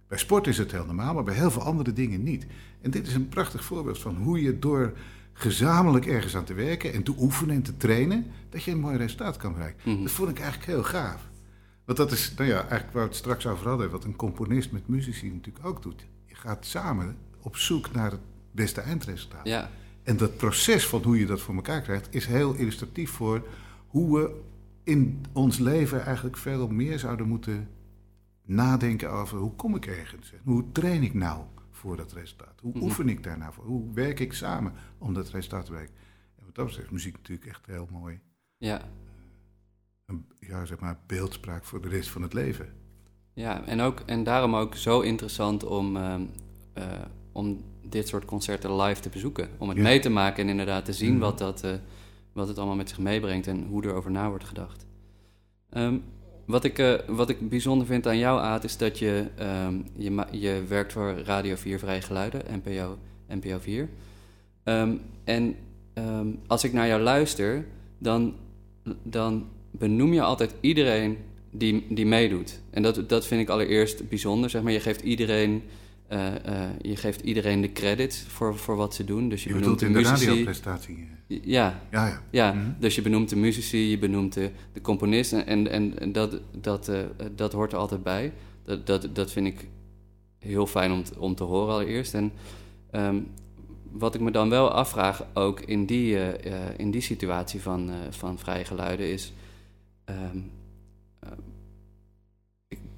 [0.07, 2.45] Bij sport is het heel normaal, maar bij heel veel andere dingen niet.
[2.81, 4.97] En dit is een prachtig voorbeeld van hoe je door
[5.33, 8.97] gezamenlijk ergens aan te werken en te oefenen en te trainen, dat je een mooi
[8.97, 9.91] resultaat kan bereiken.
[9.91, 10.03] Mhm.
[10.03, 11.29] Dat vond ik eigenlijk heel gaaf.
[11.85, 14.71] Want dat is, nou ja, eigenlijk waar we het straks over hadden, wat een componist
[14.71, 16.05] met muzici natuurlijk ook doet.
[16.25, 18.19] Je gaat samen op zoek naar het
[18.51, 19.47] beste eindresultaat.
[19.47, 19.69] Ja,
[20.09, 23.47] En dat proces van hoe je dat voor elkaar krijgt, is heel illustratief voor
[23.87, 24.41] hoe we
[24.83, 27.67] in ons leven eigenlijk veel meer zouden moeten
[28.45, 30.31] nadenken over hoe kom ik ergens?
[30.33, 32.59] En hoe train ik nou voor dat resultaat?
[32.61, 32.83] Hoe Mhm.
[32.83, 33.63] oefen ik daarna voor?
[33.65, 35.95] Hoe werk ik samen om dat resultaat te bereiken?
[36.37, 38.19] En wat dat betreft is muziek natuurlijk echt heel mooi.
[38.57, 38.81] ja.
[40.05, 42.73] Een, ja, zeg maar, beeldspraak voor de rest van het leven.
[43.33, 46.21] Ja, en, ook, en daarom ook zo interessant om, ehm,
[46.73, 46.85] eh,
[47.31, 49.49] om dit soort concerten live te bezoeken.
[49.57, 49.83] Om het Ja.
[49.83, 51.19] mee te maken en inderdaad te zien Mhm.
[51.19, 51.71] wat, dat, eh,
[52.33, 54.85] wat het allemaal met zich meebrengt en hoe er over na wordt gedacht.
[55.69, 55.97] Ehm,
[56.45, 60.25] wat, ik, eh, wat ik bijzonder vind aan jou, Aad, is dat je, ehm, je,
[60.31, 62.97] je werkt voor Radio 4 Vrije Geluiden, NPO,
[63.27, 63.89] NPO 4.
[64.63, 65.55] Ehm, en
[66.47, 67.65] als ik naar jou luister,
[67.97, 68.33] dan,
[69.03, 71.17] dan benoem je altijd iedereen
[71.51, 72.59] die, die meedoet.
[72.69, 74.49] En dat, dat vind ik allereerst bijzonder.
[74.49, 75.63] Zeg maar, je geeft iedereen,
[76.09, 79.29] eh, eh, je geeft iedereen de credit voor, voor wat ze doen.
[79.29, 81.07] Dus je, Je benoemt bedoelt in de radioprestatie.
[81.27, 81.39] eh.
[81.43, 82.53] Ja, Ja, ja.
[82.53, 82.65] Mhm.
[82.79, 86.91] dus je benoemt de muzici, je benoemt de, de componist en, en, en, dat, dat,
[87.35, 88.33] dat hoort er altijd bij.
[88.63, 89.67] Dat, dat, dat vind ik
[90.39, 92.13] heel fijn om, te- om te horen allereerst.
[92.13, 92.31] En
[92.91, 93.19] ehm,
[93.91, 96.17] wat ik me dan wel afvraag, ook in die,
[96.77, 99.33] in die situatie van, van vrije geluiden, is...
[100.05, 100.29] ehm, eh,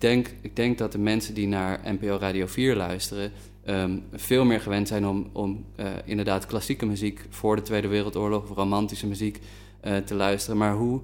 [0.01, 3.31] denk, ik denk dat de mensen die naar NPO Radio 4 luisteren...
[3.63, 8.49] ehm, veel meer gewend zijn om, om eh, inderdaad klassieke muziek voor de Tweede Wereldoorlog...
[8.49, 9.39] of romantische muziek
[9.81, 10.57] eh, te luisteren.
[10.57, 11.01] Maar hoe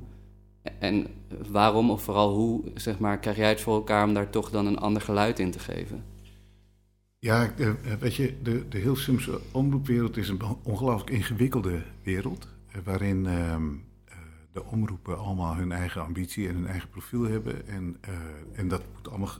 [0.79, 1.07] en
[1.49, 4.03] waarom, of vooral hoe, zeg maar, krijg jij het voor elkaar...
[4.07, 6.03] om daar toch dan een ander geluid in te geven?
[7.19, 12.47] Ja, eh, weet je, de, de Hilversumse omroepwereld is een ongelooflijk ingewikkelde wereld.
[12.83, 13.59] waarin ehm, eh,
[14.65, 17.67] omroepen allemaal hun eigen ambitie en hun eigen profiel hebben.
[17.67, 18.13] En, eh,
[18.53, 19.31] en dat moet allemaal,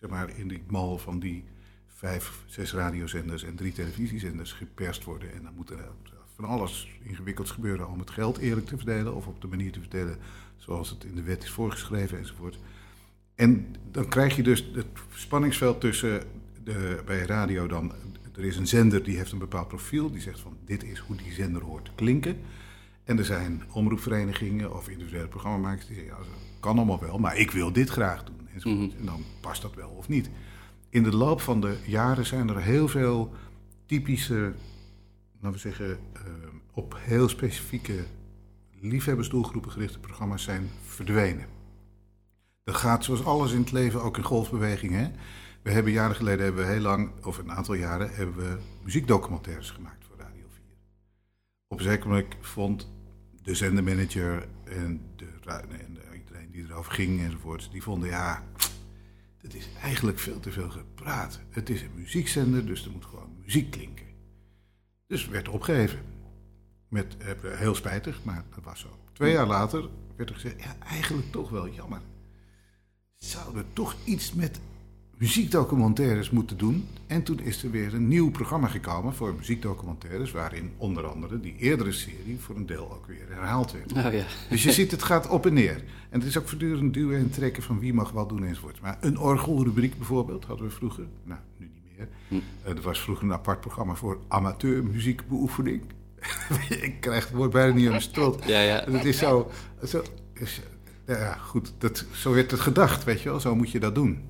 [0.00, 1.44] zeg maar, in die mal van die
[1.86, 5.32] vijf, zes radiozenders en drie televisiezenders geperst worden.
[5.32, 5.88] En dan moet er
[6.34, 9.80] van alles ingewikkelds gebeuren om het geld eerlijk te verdelen of op de manier te
[9.80, 10.16] verdelen
[10.56, 12.58] zoals het in de wet is voorgeschreven enzovoort.
[13.34, 16.22] En dan krijg je dus het spanningsveld tussen
[16.64, 17.92] de, bij radio dan.
[18.36, 20.10] Er is een zender die heeft een bepaald profiel.
[20.10, 22.36] Die zegt van dit is hoe die zender hoort te klinken.
[23.08, 26.28] En er zijn omroepverenigingen of individuele programmamakers die zeggen ja, dat
[26.60, 28.36] kan allemaal wel, maar ik wil dit graag doen.
[28.74, 28.90] Mhm.
[28.98, 30.30] En dan past dat wel of niet.
[30.88, 33.34] In de loop van de jaren zijn er heel veel
[33.86, 34.52] typische,
[35.34, 36.22] laten we zeggen, eh,
[36.72, 38.04] op heel specifieke
[38.80, 41.46] liefhebbersdoelgroepen gerichte programma's zijn verdwenen.
[42.64, 45.14] Dat gaat zoals alles in het leven ook in golfbewegingen.
[45.62, 49.70] We hebben jaren geleden, hebben we heel lang, of een aantal jaren, hebben we muziekdocumentaires
[49.70, 50.62] gemaakt voor Radio 4.
[51.68, 52.96] Op een zeker moment vond
[53.48, 58.42] de zendermanager en, de, en de- iedereen die erover ging enzovoort, die vonden ja,
[59.40, 61.40] dat is eigenlijk veel te veel gepraat.
[61.50, 64.06] Het is een muziekzender, dus er moet gewoon muziek klinken.
[65.06, 65.98] Dus werd opgegeven.
[66.88, 68.98] Met, eh, heel spijtig, maar dat was zo.
[69.12, 72.00] Twee jaar later werd er gezegd, ja, eigenlijk toch wel jammer.
[73.16, 74.60] Zouden we toch iets met
[75.18, 76.88] muziekdocumentaires moeten doen.
[77.06, 81.56] En toen is er weer een nieuw programma gekomen voor muziekdocumentaires, waarin onder andere die
[81.58, 83.92] eerdere serie voor een deel ook weer herhaald werd.
[83.92, 84.24] Oh ja.
[84.50, 85.84] Dus je ziet, het gaat op en neer.
[86.10, 88.80] En het is ook voortdurend duwen en trekken van wie mag wat doen enzovoort.
[88.80, 91.04] Maar een orgelrubriek bijvoorbeeld hadden we vroeger.
[91.24, 92.08] Nou, nu niet meer.
[92.28, 92.34] Hm.
[92.62, 95.82] Eh, er was vroeger een apart programma voor amateurmuziekbeoefening.
[96.68, 98.44] Ik krijg het woord bijna niet aan de strot.
[98.44, 98.84] Ja, ja.
[98.86, 99.50] En het is zo...
[99.84, 100.02] zo
[100.34, 100.60] is,
[101.06, 103.40] ja, goed, dat, zo werd het gedacht, weet je wel.
[103.40, 104.22] Zo moet je dat doen.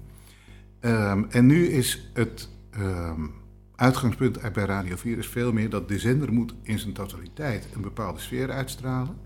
[0.80, 3.26] Ehm, en nu is het ehm,
[3.74, 7.80] uitgangspunt bij Radio 4 is veel meer dat de zender moet in zijn totaliteit een
[7.80, 9.16] bepaalde sfeer uitstralen.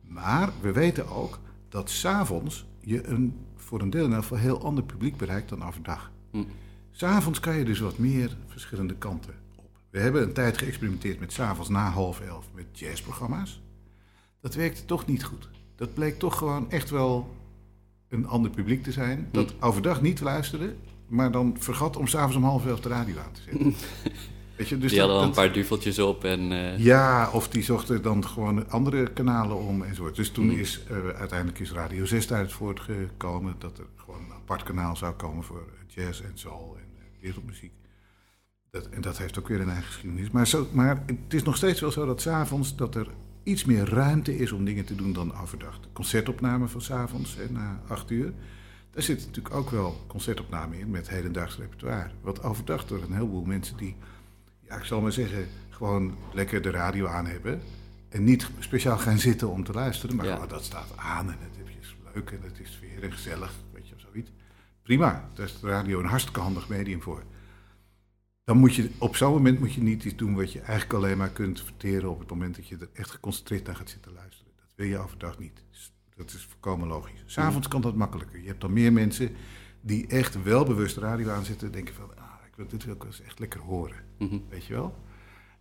[0.00, 5.16] Maar we weten ook dat s'avonds je een, voor een deel geval heel ander publiek
[5.16, 6.10] bereikt dan overdag.
[6.30, 6.44] Hm.
[6.90, 9.70] S'avonds kan je dus wat meer verschillende kanten op.
[9.90, 13.62] We hebben een tijd geëxperimenteerd met s'avonds na half elf met jazzprogramma's.
[14.40, 15.48] Dat werkte toch niet goed.
[15.76, 17.34] Dat bleek toch gewoon echt wel
[18.08, 19.28] een ander publiek te zijn.
[19.30, 20.74] Dat overdag niet luisterde,
[21.10, 23.74] maar dan vergat om s'avonds om half elf de radio aan te zetten.
[24.56, 26.52] Weet je, dus Die dat- hadden al een dat- paar duveltjes op en...
[26.52, 30.16] eh, ja, of die zochten dan gewoon andere kanalen om enzovoort.
[30.16, 30.50] Dus toen Mm.
[30.58, 35.14] is uh, uiteindelijk is Radio 6 daaruit voortgekomen dat er gewoon een apart kanaal zou
[35.14, 37.72] komen voor jazz en soul en uh, wereldmuziek.
[38.70, 40.30] Dat, en dat heeft ook weer een eigen geschiedenis.
[40.30, 43.06] Maar, zo, maar het is nog steeds wel zo dat s'avonds dat er
[43.42, 45.80] iets meer ruimte is om dingen te doen dan overdag.
[45.80, 48.32] De concertopname van s'avonds na acht uur.
[48.90, 52.10] Daar zit natuurlijk ook wel concertopname in met hedendaags repertoire.
[52.20, 53.96] Wat overdag door een heleboel mensen die
[54.60, 57.60] ja, ik zal maar zeggen, gewoon lekker de radio aan hebben.
[58.08, 60.32] En niet speciaal gaan zitten om te luisteren, maar Ja.
[60.34, 63.88] gewoon dat staat aan en het is leuk en het is sfeer en gezellig, weet
[63.88, 64.30] je, of zoiets.
[64.82, 67.22] Prima, daar is de radio een hartstikke handig medium voor.
[68.44, 71.16] Dan moet je, op zo'n moment moet je niet iets doen wat je eigenlijk alleen
[71.18, 74.52] maar kunt verteren op het moment dat je er echt geconcentreerd naar gaat zitten luisteren.
[74.56, 75.62] Dat wil je overdag niet.
[76.20, 77.22] Dat is volkomen logisch.
[77.26, 78.40] S'avonds kan dat makkelijker.
[78.40, 79.30] Je hebt dan meer mensen
[79.80, 83.02] die echt wel bewust radio aanzetten en denken van, ah, ik wil dit wil ik
[83.02, 83.96] wel eens echt lekker horen.
[84.18, 84.38] mhm.
[84.48, 84.94] Weet je wel?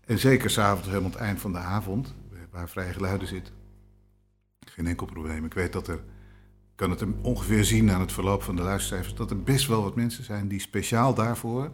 [0.06, 2.16] En zeker s'avonds, helemaal het eind van de avond,
[2.52, 3.52] waar vrije geluiden zit.
[4.60, 5.46] Geen enkel probleem.
[5.46, 9.16] Ik weet dat er, ik kan het ongeveer zien aan het verloop van de luistercijfers,
[9.16, 11.72] dat er best wel wat mensen zijn die speciaal daarvoor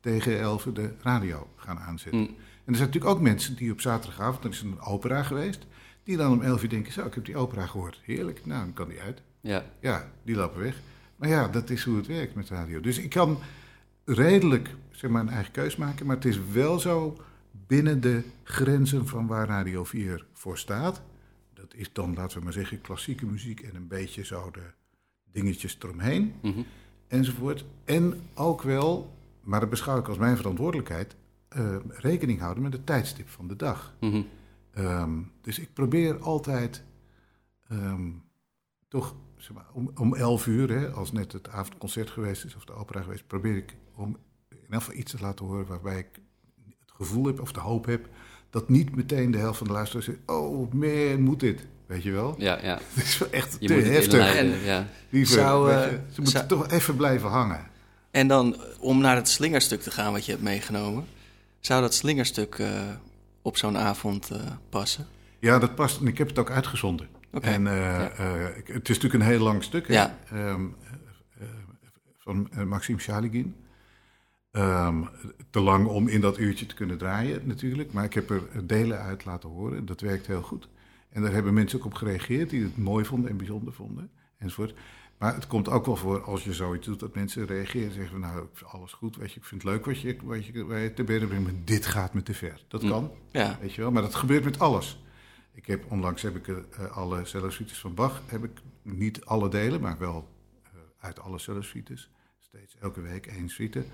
[0.00, 2.20] tegen 11 de radio gaan aanzetten.
[2.20, 2.26] Mm.
[2.26, 5.66] En er zijn natuurlijk ook mensen die op zaterdagavond, er is een opera geweest,
[6.04, 8.00] die dan om 11 uur denken, zo, ik heb die opera gehoord.
[8.04, 9.22] Heerlijk, nou, dan kan die uit.
[9.40, 10.80] Ja, Ja, die lopen weg.
[11.16, 12.80] Maar ja, dat is hoe het werkt met radio.
[12.80, 13.38] Dus ik kan
[14.04, 16.06] redelijk zeg maar, een eigen keus maken.
[16.06, 17.16] Maar het is wel zo
[17.66, 21.02] binnen de grenzen van waar Radio 4 voor staat.
[21.54, 24.70] Dat is dan, laten we maar zeggen, klassieke muziek en een beetje zo de
[25.32, 26.60] dingetjes eromheen mhm.
[27.08, 27.64] enzovoort.
[27.84, 31.16] En ook wel, maar dat beschouw ik als mijn verantwoordelijkheid,
[31.48, 33.94] eh, rekening houden met het tijdstip van de dag.
[34.00, 34.22] Mhm.
[34.74, 36.84] Ehm, dus ik probeer altijd
[37.68, 38.10] ehm,
[38.88, 42.64] toch zeg maar, om, om 11 uur, hè, als net het avondconcert geweest is of
[42.64, 44.16] de opera geweest, probeer ik om
[44.48, 46.08] in elk geval iets te laten horen waarbij ik
[46.78, 48.08] het gevoel heb of de hoop heb
[48.50, 51.66] dat niet meteen de helft van de luisteraars zegt: Oh man, moet dit?
[51.86, 52.34] Weet je wel?
[52.38, 52.78] ja, ja.
[52.94, 54.12] Het is wel echt Je te heftig.
[54.12, 54.86] inleiden, ja.
[55.10, 57.66] Liever, Zou, weet eh, je, ze moeten zou- toch even blijven hangen.
[58.10, 61.04] En dan eh, om naar het slingerstuk te gaan wat je hebt meegenomen.
[61.60, 62.82] Zou dat slingerstuk eh,
[63.42, 65.06] op zo'n avond eh, passen?
[65.38, 66.00] Ja, dat past.
[66.00, 67.08] En ik heb het ook uitgezonden.
[67.32, 67.46] Oké.
[67.46, 68.10] En eh, Ja.
[68.10, 69.88] eh, het is natuurlijk een heel lang stuk?
[69.88, 70.18] Ja.
[70.30, 71.48] Ehm, eh, eh,
[72.18, 73.54] van Maxime Shaligin.
[74.50, 75.02] Ehm,
[75.50, 77.92] te lang om in dat uurtje te kunnen draaien natuurlijk.
[77.92, 79.86] Maar ik heb er delen uit laten horen.
[79.86, 80.68] Dat werkt heel goed.
[81.10, 84.10] En daar hebben mensen ook op gereageerd die het mooi vonden en bijzonder vonden.
[84.38, 84.74] Enzovoort.
[85.22, 88.10] Maar het komt ook wel voor als je zoiets doet dat mensen reageren en zeggen
[88.10, 90.92] van nou, alles goed, weet je, ik vind het leuk wat je, wat je, je
[90.94, 92.64] te binnen brengt, maar dit gaat me te ver.
[92.68, 92.88] Dat Mm.
[92.88, 93.10] kan.
[93.30, 95.02] Ja, Weet je wel, maar dat gebeurt met alles.
[95.54, 98.50] Ik heb onlangs heb ik eh, alle cellosuites van Bach, heb ik
[98.82, 100.28] niet alle delen, maar wel
[100.62, 103.84] eh, uit alle cellosuites, steeds elke week één suite,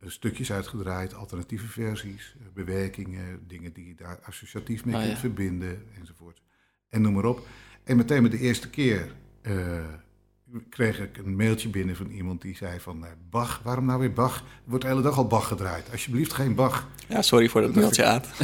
[0.00, 5.18] eh, stukjes uitgedraaid, alternatieve versies, bewerkingen, dingen die je daar associatief mee Oh, kunt ja.
[5.20, 6.42] verbinden, enzovoort.
[6.88, 7.46] En noem maar op.
[7.84, 9.14] En meteen met de eerste keer
[10.70, 14.12] kreeg ik een mailtje binnen van iemand die zei van eh, Bach, waarom nou weer
[14.12, 14.36] Bach?
[14.36, 15.90] Er wordt de hele dag al Bach gedraaid.
[15.92, 16.86] Alsjeblieft geen Bach.
[17.08, 18.26] ja sorry voor dat mailtje Aad.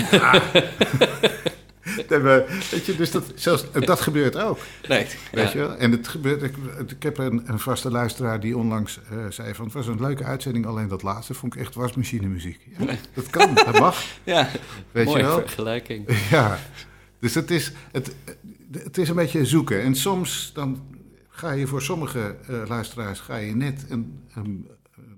[2.09, 4.59] Nee, maar, weet je, dus dat, zelfs, dat gebeurt ook.
[4.89, 5.51] Nee, Weet Ja.
[5.53, 5.77] je wel?
[5.77, 6.55] En het gebeurt, ik,
[6.89, 9.65] ik heb een, een vaste luisteraar die onlangs eh, zei van...
[9.65, 12.61] het was een leuke uitzending, alleen dat laatste vond ik echt wasmachine muziek.
[12.79, 14.49] Ja, dat kan, dat mag, ja,
[14.93, 15.39] weet Mooie je wel.
[15.41, 16.09] vergelijking.
[16.31, 16.59] Ja,
[17.19, 18.15] dus het is, het,
[18.73, 19.83] het is een beetje zoeken.
[19.83, 20.83] En soms dan
[21.35, 24.69] ga je voor sommige eh, luisteraars ga je net een, een,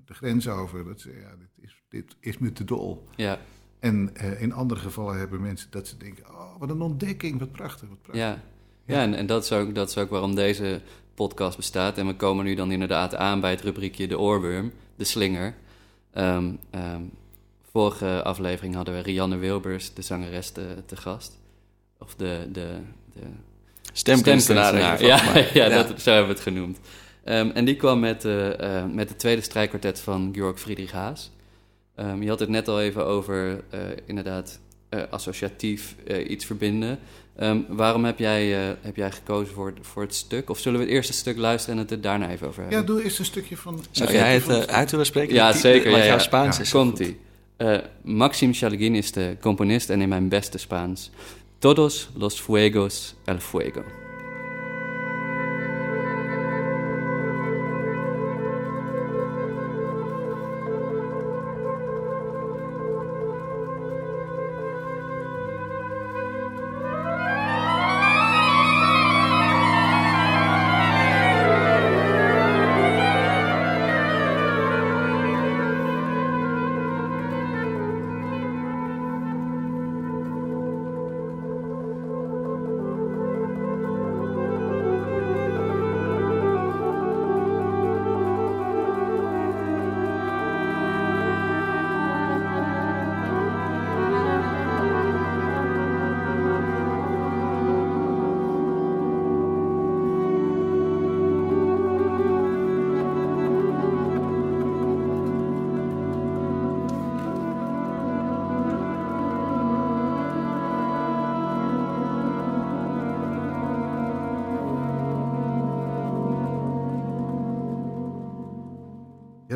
[0.05, 0.85] de grens over.
[0.85, 3.07] Dat ze, ja, dit is, dit is me te dol.
[3.15, 3.39] Ja,
[3.79, 6.29] En eh, in andere gevallen hebben mensen dat ze denken...
[6.29, 8.23] oh, wat een ontdekking, wat prachtig, wat prachtig.
[8.23, 8.41] ja.
[8.85, 10.81] Ja, en, en dat, is ook, dat is ook waarom deze
[11.13, 11.97] podcast bestaat.
[11.97, 15.55] En we komen nu dan inderdaad aan bij het rubriekje De Oorworm, de slinger.
[16.11, 17.01] Ehm, ehm,
[17.61, 21.39] vorige aflevering hadden we Rianne Wilbers, de zangeres, te, te gast.
[21.99, 22.79] Of de, de,
[23.13, 23.21] de
[23.93, 24.67] Stemkunstenaar.
[24.67, 25.03] Stemkunstenaar.
[25.25, 26.77] Ja, maar- ja, Dat, zo hebben we het genoemd.
[27.23, 31.31] Ehm, en die kwam met, eh, eh, met het tweede strijkkwartet van Georg Friedrich Haas.
[31.95, 36.99] Ehm, je had het net al even over, eh, inderdaad, eh, associatief eh, iets verbinden.
[37.35, 40.49] Ehm, waarom heb jij, eh, heb jij gekozen voor, het- voor het stuk?
[40.49, 42.79] Of zullen we het eerste stuk luisteren en het er daarna even over hebben?
[42.79, 43.83] Ja, doe eerst een stukje van...
[43.91, 45.33] Zou jij het uit willen spreken?
[45.35, 46.23] Ja, Die- zeker, Want ja, jouw ja.
[46.23, 46.61] Spaans Ja.
[46.61, 46.69] is.
[46.71, 47.19] Komt-ie.
[47.57, 51.11] Eh, Maxim Chalgin is de componist en in mijn beste Spaans.
[51.59, 53.83] Todos los fuegos el fuego.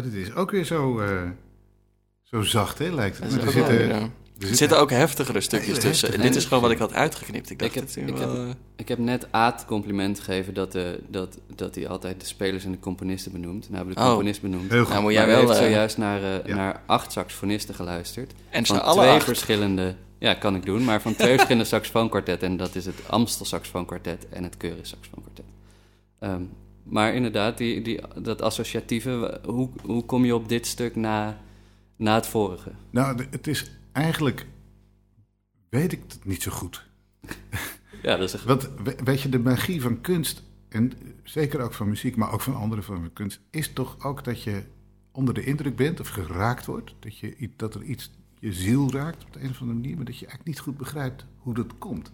[0.04, 1.22] Ja, dit is ook weer zo, eh,
[2.24, 3.34] zo zacht, hè, lijkt het.
[3.34, 3.90] Er wel zitten, ja.
[3.90, 4.10] er
[4.50, 6.08] Er zitten ook heftigere stukjes tussen.
[6.08, 7.50] heftige Dit is gewoon wat ik had uitgeknipt.
[7.50, 10.54] Ik dacht, Ik heb- het ik wel, heb- eh, Ik heb net Aad compliment gegeven
[10.54, 13.62] dat, eh, dat, dat hij altijd de spelers en de componisten benoemt.
[13.70, 14.08] Nou hebben we de Oh.
[14.10, 14.72] componist benoemd.
[14.72, 14.90] Heel goed.
[14.90, 15.40] nou moet Maar jij wel...
[15.48, 16.56] heeft eh, zojuist naar, eh, Ja.
[16.56, 18.32] naar acht saxofonisten geluisterd.
[18.50, 19.24] en Van alle twee acht.
[19.24, 19.96] verschillende...
[20.20, 20.84] Ja, kan ik doen.
[20.84, 22.48] Maar van twee verschillende saxofoonkwartetten.
[22.48, 25.46] En dat is het Amstel saxofoonkwartet en het Keurig saxofoonkwartet.
[26.20, 26.42] Ehm,
[26.84, 29.42] maar inderdaad, die, die, dat associatieve...
[29.46, 31.42] Hoe, hoe kom je op dit stuk na,
[31.96, 32.72] na het vorige?
[32.90, 34.46] Nou, het is eigenlijk...
[35.70, 36.86] Weet ik het niet zo goed.
[38.02, 40.92] Ja, dat is een Want we- weet je, de magie van kunst, en
[41.24, 44.44] zeker ook van muziek, maar ook van andere vormen van kunst, is toch ook dat
[44.44, 44.64] je
[45.12, 46.96] onder de indruk bent of geraakt wordt.
[47.00, 50.06] Dat, je, dat er iets je ziel raakt op de een of andere manier, maar
[50.06, 52.12] dat je eigenlijk niet goed begrijpt hoe dat komt.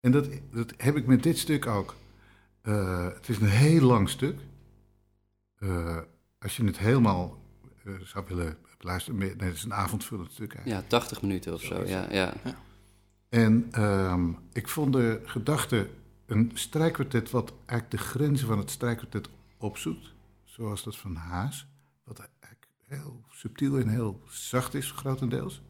[0.00, 1.94] En dat, dat heb ik met dit stuk ook.
[2.68, 4.38] Eh, het is een heel lang stuk.
[5.58, 5.96] Eh,
[6.38, 7.42] als je het helemaal
[7.84, 10.82] eh, zou willen beluisteren, nee, het is een avondvullend stuk eigenlijk.
[10.82, 11.84] ja, 80 minuten of zo.
[11.84, 12.34] Ja, ja.
[13.28, 15.88] En ehm, ik vond de gedachte
[16.26, 19.28] een strijkkwartet wat eigenlijk de grenzen van het strijkkwartet
[19.58, 21.66] opzoekt, zoals dat van Haas,
[22.04, 25.62] wat eigenlijk heel subtiel en heel zacht is, grotendeels.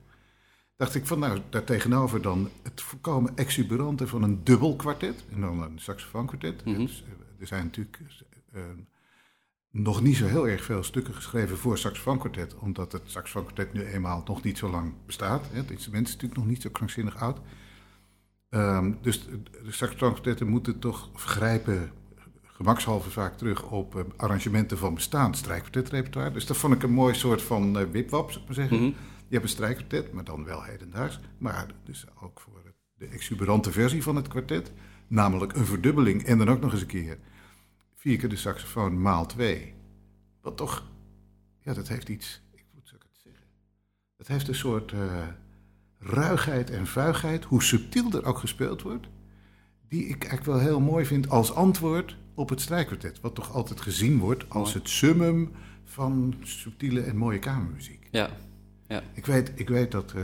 [0.79, 5.63] Dacht ik van nou, daartegenover dan het voorkomen exuberante van een dubbel kwartet en dan
[5.63, 6.65] een saxofoonkwartet.
[6.65, 6.79] Mhm.
[6.79, 7.99] Dus, eh, er zijn natuurlijk
[8.53, 8.63] eh,
[9.71, 14.23] nog niet zo heel erg veel stukken geschreven voor saxofoonkwartet, omdat het saxofoonkwartet nu eenmaal
[14.27, 15.47] nog niet zo lang bestaat.
[15.53, 17.39] Het instrument is natuurlijk nog niet zo krankzinnig oud.
[18.49, 21.93] Ehm, dus de, saxofoonkwartetten moeten toch grijpen
[22.43, 26.31] gemakshalve vaak terug op eh, arrangementen van bestaand strijkkwartetrepertoire.
[26.31, 28.83] Dus dat vond ik een mooi soort van eh, wipwap, zou ik maar zeggen.
[28.83, 28.93] Mhm.
[29.29, 31.21] Je hebt een strijkkwartet, maar dan wel hedendaags.
[31.39, 34.73] Maar dus ook voor de exuberante versie van het kwartet.
[35.07, 37.19] Namelijk een verdubbeling en dan ook nog eens een keer
[37.99, 39.75] vier keer de saxofoon maal twee.
[40.41, 40.91] Wat toch,
[41.61, 43.45] ja, dat heeft iets, ik ik het zeggen?
[44.17, 45.27] Het heeft een soort eh,
[45.99, 49.09] ruigheid en vuigheid, hoe subtiel er ook gespeeld wordt.
[49.89, 53.21] Die ik eigenlijk wel heel mooi vind als antwoord op het strijkkwartet.
[53.21, 55.51] Wat toch altijd gezien wordt als het summum
[55.85, 58.09] van subtiele en mooie kamermuziek.
[58.11, 58.31] ja.
[59.13, 60.13] Ik weet, ik weet dat.
[60.17, 60.23] eh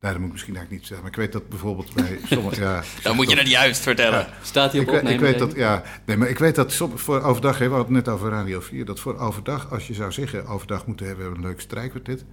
[0.00, 1.00] nou, dat moet ik misschien eigenlijk niet zeggen.
[1.06, 2.60] Maar ik weet dat bijvoorbeeld bij sommige.
[2.60, 4.26] Ja, Dan moet je het juist vertellen.
[4.42, 6.98] Staat hij op ik, weet- ik weet dat, ja, nee, maar ik weet dat som-
[6.98, 9.94] voor overdag, hè, we hadden het net over Radio 4, dat voor overdag, als je
[9.94, 12.24] zou zeggen, overdag moeten we hebben we een leuk strijkkwartet,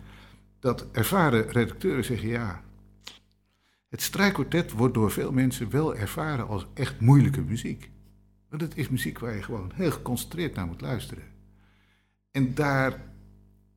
[0.60, 2.62] dat ervaren redacteuren zeggen, ja,
[3.90, 7.90] het strijkkwartet wordt door veel mensen wel ervaren als echt moeilijke muziek.
[8.50, 11.24] Want het is muziek waar je gewoon heel geconcentreerd naar moet luisteren.
[12.32, 13.02] En daar,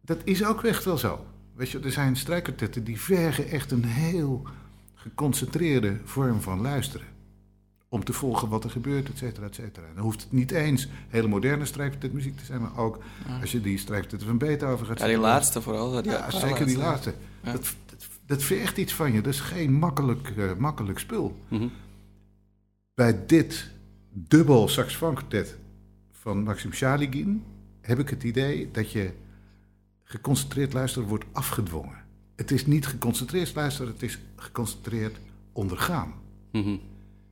[0.02, 1.26] dat is ook echt wel zo.
[1.56, 4.46] Weet je, er zijn strijkkwartetten die vergen echt een heel
[4.94, 7.06] geconcentreerde vorm van luisteren
[7.88, 9.86] om te volgen wat er gebeurt, et cetera, et cetera.
[9.94, 12.98] Dan hoeft het niet eens hele moderne strijkkwartetmuziek te zijn, maar ook
[13.40, 16.02] als je die strijkkwartetten van Beethoven gaat Ja, die laatste vooral.
[16.02, 17.14] Die Ja, zeker die laatste.
[17.42, 17.52] Ja.
[17.52, 19.20] Dat, dat, dat vergt iets van je.
[19.20, 21.40] Dat is geen makkelijk, eh, makkelijk spul.
[21.48, 21.68] Mhm.
[22.94, 23.70] bij dit
[24.12, 25.56] dubbel saxofoonkwartet
[26.12, 27.44] van Maxim Shaligin
[27.80, 29.12] heb ik het idee dat je
[30.08, 32.04] geconcentreerd luisteren wordt afgedwongen.
[32.36, 35.18] Het is niet geconcentreerd luisteren, het is geconcentreerd
[35.52, 36.14] ondergaan.
[36.52, 36.76] Mhm.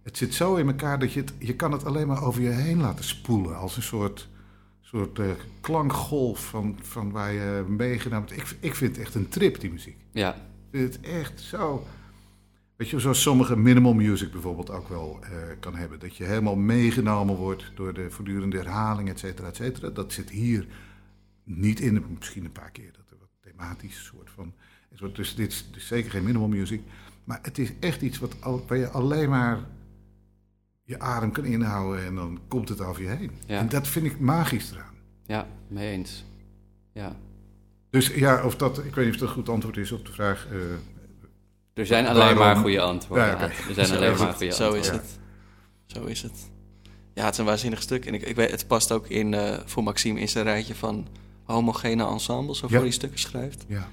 [0.02, 2.48] Het zit zo in elkaar dat je het, je kan het alleen maar over je
[2.48, 3.56] heen laten spoelen.
[3.58, 4.28] Als een soort,
[4.80, 5.26] soort eh,
[5.60, 8.42] klankgolf van, van waar je meegenomen wordt.
[8.42, 9.96] Ik, ik vind het echt een trip, die muziek.
[10.12, 11.86] Ja, Ik vind het echt zo...
[12.76, 15.98] Weet je, zoals sommige minimal music bijvoorbeeld ook wel eh, kan hebben.
[15.98, 19.90] Dat je helemaal meegenomen wordt door de voortdurende herhaling, et cetera, et cetera.
[19.90, 20.66] Dat zit hier
[21.44, 22.04] niet in.
[22.18, 24.52] Misschien een paar keer dat er wat thematisch soort van...
[25.12, 26.82] Dus dit is dus zeker geen minimal music.
[27.24, 29.58] Maar het is echt iets wat, al- waar je alleen maar
[30.82, 33.30] je adem kan inhouden en dan komt het over je heen.
[33.46, 33.58] Ja.
[33.58, 34.94] En dat vind ik magisch eraan.
[35.26, 36.24] ja, mee eens.
[36.92, 37.16] Ja.
[37.90, 40.12] Dus ja, of dat, ik weet niet of dat een goed antwoord is op de
[40.12, 40.46] vraag.
[40.50, 40.58] eh,
[41.74, 43.26] Er zijn alleen Waarom- maar goede antwoorden.
[43.26, 43.40] Ja.
[43.40, 44.80] Er zijn Zo alleen maar goede Zo antwoorden.
[44.80, 45.18] is het.
[45.86, 46.50] Zo is het.
[47.14, 48.06] Ja, het is een waanzinnig stuk.
[48.06, 51.06] En ik, ik weet, het past ook in, eh, voor Maxime in zijn rijtje van
[51.44, 52.84] homogene ensembles, waarvoor Ja.
[52.84, 53.64] hij stukken schrijft.
[53.68, 53.88] ja,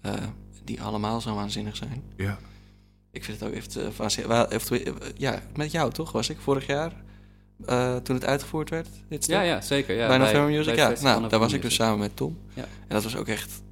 [0.00, 0.12] eh,
[0.64, 2.02] die allemaal zo waanzinnig zijn.
[2.16, 2.38] ja.
[3.10, 4.48] Ik vind het ook even waanzinnig.
[4.70, 6.92] Eh, ja, met jou toch, was ik vorig jaar,
[7.66, 9.26] eh, toen het uitgevoerd werd, dit?
[9.26, 9.96] Ja, ja, zeker.
[9.96, 11.02] Ja, bij November Music, bij ja.
[11.02, 12.38] Nou, daar was ik dus samen met Tom.
[12.54, 12.62] Ja.
[12.62, 13.62] En dat was ook echt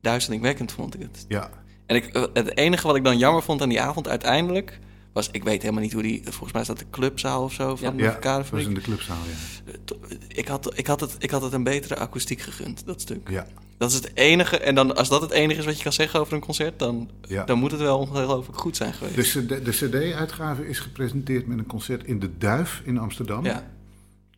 [0.00, 1.24] duizelingwekkend, vond ik het.
[1.28, 1.50] ja.
[1.86, 4.78] En ik, het enige wat ik dan jammer vond aan die avond uiteindelijk...
[5.12, 6.22] was, ik weet helemaal niet hoe die...
[6.24, 8.80] Volgens mij is dat de clubzaal of zo van de Ja, dat was in de
[8.80, 9.94] clubzaal, ja.
[10.28, 13.28] Ik had, ik, had het, ik had het een betere akoestiek gegund, dat stuk.
[13.28, 13.46] Ja,
[13.78, 14.58] Dat is het enige.
[14.58, 16.78] En dan, als dat het enige is wat je kan zeggen over een concert...
[16.78, 17.44] dan, ja.
[17.44, 19.32] dan moet het wel ongelooflijk goed zijn geweest.
[19.48, 23.44] De, CD de CD-uitgave is gepresenteerd met een concert in de Duif in Amsterdam.
[23.44, 23.70] ja,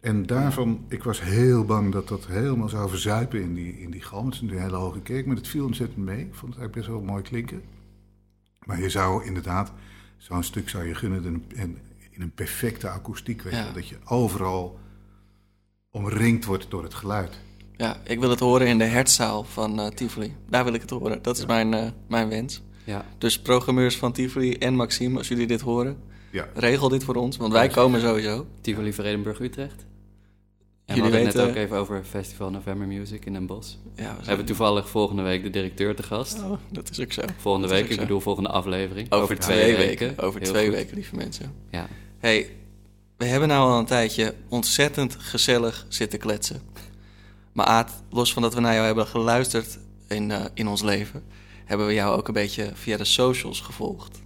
[0.00, 4.02] En daarvan, ik was heel bang dat dat helemaal zou verzuipen in die, in die
[4.02, 4.26] galm.
[4.26, 6.20] Het is een hele hoge kerk, maar het viel ontzettend mee.
[6.20, 7.62] Ik vond het eigenlijk best wel mooi klinken.
[8.64, 9.72] Maar je zou inderdaad,
[10.24, 11.78] zo'n stuk zou je gunnen in, in,
[12.10, 13.42] in een perfecte akoestiek.
[13.42, 13.72] Weet Ja.
[13.72, 14.78] dat je overal
[15.90, 17.38] omringd wordt door het geluid.
[17.76, 20.34] ja, ik wil het horen in de hertzaal van eh, Tivoli.
[20.48, 21.22] Daar wil ik het horen.
[21.22, 22.62] Dat is mijn, eh, mijn wens.
[22.84, 25.96] Ja, Dus programmeurs van Tivoli en Maxime, als jullie dit horen...
[26.30, 28.46] Ja, regel dit voor ons, want wij komen sowieso.
[28.60, 29.86] Tivoli Vredenburg Utrecht.
[30.84, 33.74] En Jullie we hadden het net ook even over Festival November Music in Den Bosch.
[33.96, 36.42] Ja, We hebben toevallig volgende week de directeur te gast.
[36.42, 37.22] Oh, dat is ook zo.
[37.36, 38.00] Volgende Dat week, ik zo.
[38.00, 39.12] bedoel volgende aflevering.
[39.12, 40.18] Over, twee, weken.
[40.18, 40.74] Over Heel twee goed.
[40.74, 41.52] weken, lieve mensen.
[41.70, 41.86] Ja,
[42.18, 42.50] hey,
[43.16, 46.60] we hebben nou al een tijdje ontzettend gezellig zitten kletsen.
[47.52, 49.78] Maar Aad, los van dat we naar jou hebben geluisterd
[50.08, 51.22] in, eh, in ons leven...
[51.64, 54.20] hebben we jou ook een beetje via de socials gevolgd.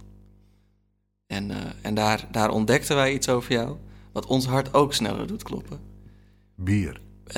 [1.27, 3.75] En, eh, en daar, daar ontdekten wij iets over jou...
[4.11, 5.79] wat ons hart ook sneller doet kloppen.
[6.63, 6.99] Bier.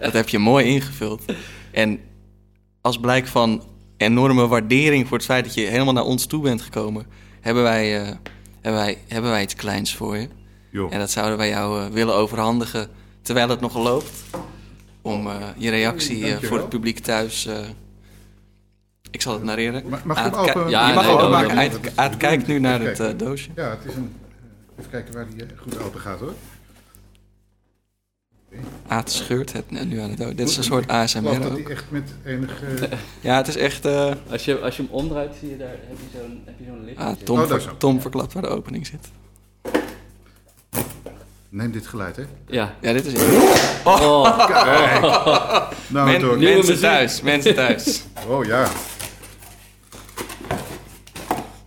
[0.00, 1.22] Dat heb je mooi ingevuld.
[1.70, 2.00] En
[2.80, 3.62] als blijk van
[3.96, 7.06] enorme waardering voor het feit dat je helemaal naar ons toe bent gekomen,
[7.40, 8.06] hebben wij, eh,
[8.60, 10.28] hebben wij, hebben wij iets kleins voor je.
[10.70, 10.92] Joh.
[10.92, 12.88] En dat zouden wij jou eh, willen overhandigen
[13.22, 14.10] terwijl het nog loopt.
[15.02, 17.46] Om eh, je reactie voor het publiek thuis.
[17.46, 17.58] eh,
[19.10, 19.82] ik zal het narreren.
[19.88, 21.70] Ma- mag ik open- Ja, je mag nee.
[21.94, 23.50] Aad- kijkt nu naar het eh, doosje.
[23.56, 24.12] Ja, het is een...
[24.78, 26.34] Even kijken waar die goed open gaat hoor.
[28.86, 30.34] Aad scheurt het nu aan het doosje.
[30.34, 31.56] Dit is een soort ASMR dat ook.
[31.58, 32.64] hij echt met enige...
[33.20, 33.84] Ja, het is echt...
[33.84, 36.64] eh, als je, als je hem omdraait, zie je daar, heb je zo'n, heb je
[36.64, 37.04] zo'n lichtje.
[37.04, 37.76] Ah, Tom, Oh, daar ver- zo.
[37.76, 39.08] Tom verklapt waar de opening zit.
[41.48, 42.22] Neem dit geluid hè.
[42.46, 42.74] Ja.
[42.80, 43.22] Ja, dit is het.
[43.84, 44.38] Oh,
[45.86, 46.38] Nou, Men- door.
[46.38, 46.76] Mensen muziek.
[46.80, 48.02] thuis, mensen thuis.
[48.28, 48.68] Oh ja.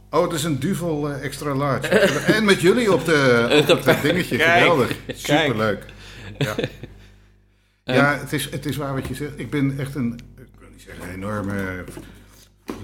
[0.09, 1.87] Oh, het is een duvel eh, extra large.
[2.35, 4.37] en met jullie op, de, op het dingetje.
[4.37, 4.87] Kijk, Geweldig.
[5.05, 5.17] kijk.
[5.17, 5.85] Superleuk.
[7.85, 9.39] Ja, ja het, is, het is waar wat je zegt.
[9.39, 11.83] Ik ben echt een, ik wil niet zeggen een enorme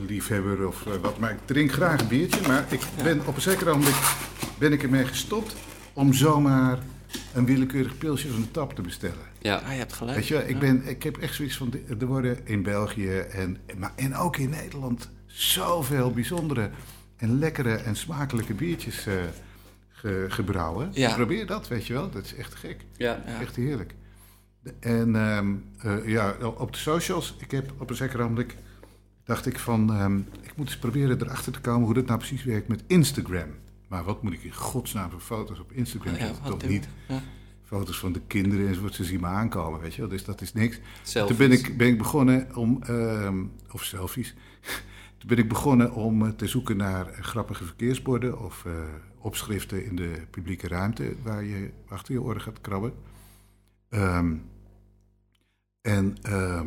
[0.08, 2.48] liefhebber of eh, wat, maar ik drink graag een biertje.
[2.48, 3.96] Maar ik ben op een zeker ogenblik
[4.58, 5.56] ben ik ermee gestopt
[5.94, 6.80] om zomaar
[7.34, 9.26] een willekeurig pilsje van de tap te bestellen.
[9.42, 9.56] ja.
[9.56, 10.18] Ah, je hebt gelijk.
[10.18, 13.92] Weet je, ik, ben, ik heb echt zoiets van, er worden in België en, maar,
[13.96, 16.70] en ook in Nederland zoveel bijzondere
[17.18, 19.14] en lekkere en smakelijke biertjes eh,
[20.00, 20.90] ge- gebrouwen.
[20.94, 21.14] Ja.
[21.16, 22.10] Probeer dat, weet je wel.
[22.12, 22.86] Dat is echt gek.
[22.98, 23.24] Ja.
[23.26, 23.40] Ja.
[23.40, 23.96] Echt heerlijk.
[24.80, 28.56] En ehm, eh, ja, op de socials, ik heb op een zeker ogenblik,
[29.24, 32.44] dacht ik van, ehm, ik moet eens proberen erachter te komen hoe dat nou precies
[32.44, 33.50] werkt met Instagram.
[33.88, 36.44] Maar wat moet ik in godsnaam voor foto's op Instagram Ja, zetten?
[36.44, 37.22] wat Toch niet Ja.
[37.64, 38.94] foto's van de kinderen enzovoort.
[38.94, 40.10] Ze zien me aankomen, weet je wel.
[40.10, 40.80] Dus dat is niks.
[41.04, 41.38] Selfies.
[41.38, 44.34] Toen ben ik, ben ik begonnen om, ehm, of selfies.
[45.18, 48.66] Toen ben ik begonnen om eh, te zoeken naar eh, grappige verkeersborden of
[49.20, 52.94] opschriften in de publieke ruimte waar je achter je oren gaat krabben.
[53.90, 54.36] Ehm,
[55.82, 56.62] en eh,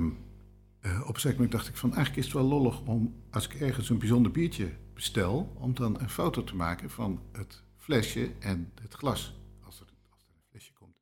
[1.06, 3.90] op een moment dacht ik van eigenlijk is het wel lollig om als ik ergens
[3.90, 8.94] een bijzonder biertje bestel, om dan een foto te maken van het flesje en het
[8.94, 9.40] glas.
[9.64, 10.96] Als er, als er een flesje komt.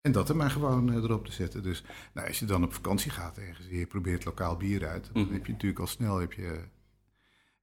[0.00, 1.62] En dat er maar gewoon eh, erop te zetten.
[1.62, 1.84] Dus
[2.14, 5.22] nou, als je dan op vakantie gaat ergens en je probeert lokaal bier uit, dan
[5.22, 5.32] Mhm.
[5.32, 6.64] heb je natuurlijk al snel heb je,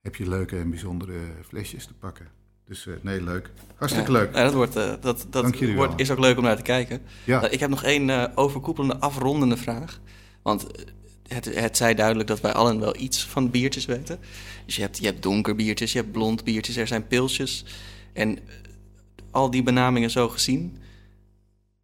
[0.01, 2.31] heb je leuke en bijzondere flesjes te pakken.
[2.67, 3.49] Dus eh, nee, leuk.
[3.75, 4.17] Hartstikke Ja.
[4.17, 4.35] leuk.
[4.35, 6.61] Ja, dat wordt, eh, dat, dat Dank jullie wordt, is ook leuk om naar te
[6.61, 7.01] kijken.
[7.23, 7.43] Ja.
[7.43, 9.99] Eh, ik heb nog één overkoepelende, afrondende vraag.
[10.41, 10.67] Want
[11.27, 14.19] het, het zei duidelijk dat wij allen wel iets van biertjes weten.
[14.65, 17.65] Dus je hebt, je hebt donker biertjes, je hebt blond biertjes, er zijn pilsjes.
[18.13, 18.39] En
[19.31, 20.77] al die benamingen zo gezien.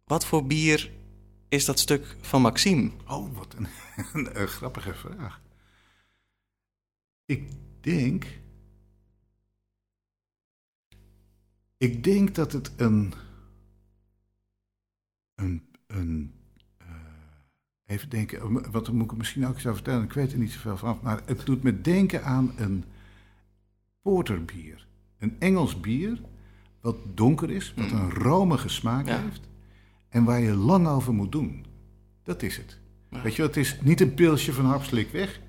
[0.04, 0.90] Wat voor bier
[1.48, 2.90] is dat stuk van Maxime?
[3.06, 3.66] Oh, wat een,
[4.12, 5.40] een, een grappige vraag.
[7.26, 7.48] Ik
[7.80, 8.26] denk.
[11.84, 13.12] Ik denk dat het een.
[15.34, 15.62] Een.
[15.86, 16.34] een
[16.78, 16.86] eh,
[17.86, 20.04] even denken, wat moet ik misschien ook eens over vertellen?
[20.04, 20.98] Ik weet er niet zoveel van.
[21.02, 22.84] Maar het doet me denken aan een
[24.02, 24.86] porterbier.
[25.18, 26.20] Een Engels bier.
[26.80, 29.20] Wat donker is, wat een romige smaak Ja.
[29.20, 29.48] heeft.
[30.08, 31.64] En waar je lang over moet doen.
[32.22, 32.80] Dat is het.
[33.22, 35.40] Weet je, het is niet een pilsje van hapslik weg.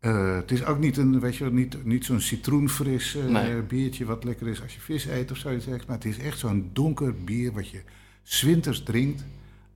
[0.00, 3.62] Eh, het is ook niet, een, weet je, niet, niet zo'n citroenfris eh, Nee.
[3.62, 5.66] biertje wat lekker is als je vis eet of zoiets.
[5.66, 7.80] Maar het is echt zo'n donker bier wat je
[8.22, 9.24] zwinters drinkt.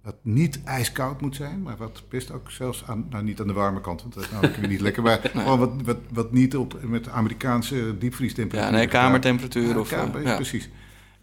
[0.03, 3.53] Wat niet ijskoud moet zijn, maar wat best ook zelfs aan, nou niet aan de
[3.53, 5.03] warme kant, want dat is namelijk weer niet lekker.
[5.03, 8.71] Maar gewoon wat, wat, wat niet op, met Amerikaanse diepvriestemperatuur.
[8.73, 9.89] Ja, nee, kamertemperatuur Ja, of...
[9.89, 10.69] kamer- eh, ja, Precies.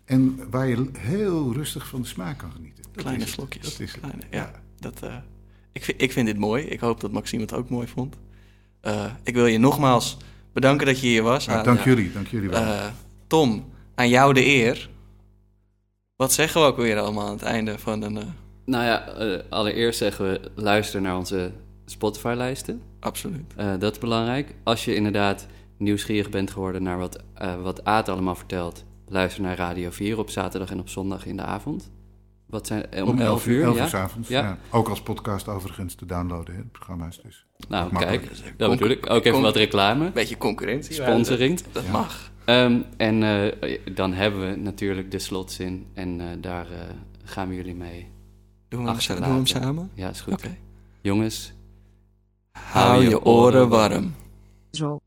[0.06, 2.84] En waar je heel rustig van de smaak kan genieten.
[2.92, 3.64] Dat kleine slokjes.
[3.64, 4.02] Dat is het.
[4.02, 5.02] Kleine, ja, dat,
[5.72, 6.64] ik, vind, ik vind dit mooi.
[6.64, 8.16] Ik hoop dat Maxime het ook mooi vond.
[8.88, 10.18] Eh, ik wil je nogmaals
[10.54, 11.50] bedanken dat je hier was.
[11.50, 11.84] Aan- dank ja.
[11.84, 12.62] jullie, dank jullie wel.
[12.62, 12.86] Eh,
[13.28, 13.66] Tom,
[13.96, 14.90] aan jou de eer.
[16.16, 18.18] Wat zeggen we ook weer allemaal aan het einde van een...
[18.18, 18.24] eh,
[18.66, 18.98] Nou ja,
[19.50, 21.52] allereerst zeggen we luister naar onze
[21.86, 22.82] Spotify-lijsten.
[23.00, 23.54] absoluut.
[23.56, 24.54] Eh, dat is belangrijk.
[24.64, 29.58] Als je inderdaad nieuwsgierig bent geworden naar wat, eh wat Aad allemaal vertelt, luister naar
[29.58, 31.92] Radio 4 op zaterdag en op zondag in de avond.
[32.48, 33.64] Wat zijn eh, om, 11 uur?
[33.64, 33.84] 11 ja?
[33.84, 34.30] uur 's avonds.
[34.30, 34.42] Ja.
[34.42, 34.58] Ja.
[34.72, 37.46] Ook als podcast overigens te downloaden, hè, het programma is dus.
[37.68, 39.10] Nou, kijk, dat bedoel ik.
[39.10, 40.12] Ook even wat reclame.
[40.12, 40.94] Beetje concurrentie.
[40.94, 41.62] Sponsoring.
[41.62, 41.92] Dat, dat Ja.
[41.92, 42.32] mag.
[42.46, 46.68] Ehm, en eh, dan hebben we natuurlijk de slotzin en eh, daar
[47.24, 48.08] gaan we jullie mee.
[48.68, 49.34] Doen we hem, Achterlaten.
[49.34, 49.92] doen we hem samen?
[49.94, 50.34] Ja, is goed.
[50.34, 50.58] Oké.
[51.02, 51.54] Jongens,
[52.52, 54.16] Hou je oren warm.
[54.72, 55.00] Zo.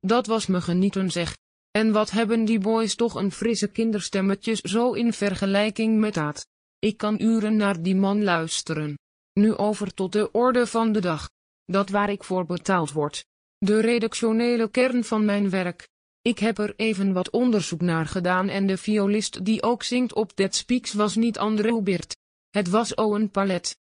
[0.00, 1.36] Dat was me genieten zeg.
[1.70, 6.46] En wat hebben die boys toch een frisse kinderstemmetjes zo in vergelijking met dat.
[6.78, 8.98] Ik kan uren naar die man luisteren.
[9.32, 11.30] Nu over tot de orde van de dag.
[11.64, 13.24] Dat waar ik voor betaald word.
[13.58, 15.88] De redactionele kern van mijn werk.
[16.22, 20.36] Ik heb er even wat onderzoek naar gedaan en de violist die ook zingt op
[20.36, 22.16] Dead Speaks was niet André Hubert.
[22.50, 23.76] Het was Owen Palet.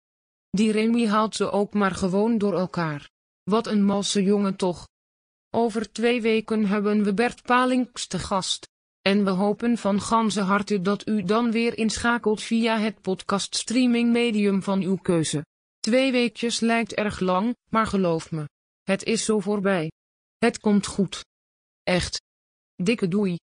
[0.49, 3.09] Die Remy haalt ze ook maar gewoon door elkaar.
[3.43, 4.87] Wat een malse jongen toch.
[5.49, 8.69] Over twee weken hebben we Bert Palinks te gast.
[9.01, 14.11] En we hopen van ganse harte dat u dan weer inschakelt via het podcast streaming
[14.11, 15.45] medium van uw keuze.
[15.79, 18.49] Twee weekjes lijkt erg lang, maar geloof me.
[18.83, 19.91] Het is zo voorbij.
[20.37, 21.25] Het komt goed.
[21.83, 22.21] Echt.
[22.75, 23.37] Dikke doei.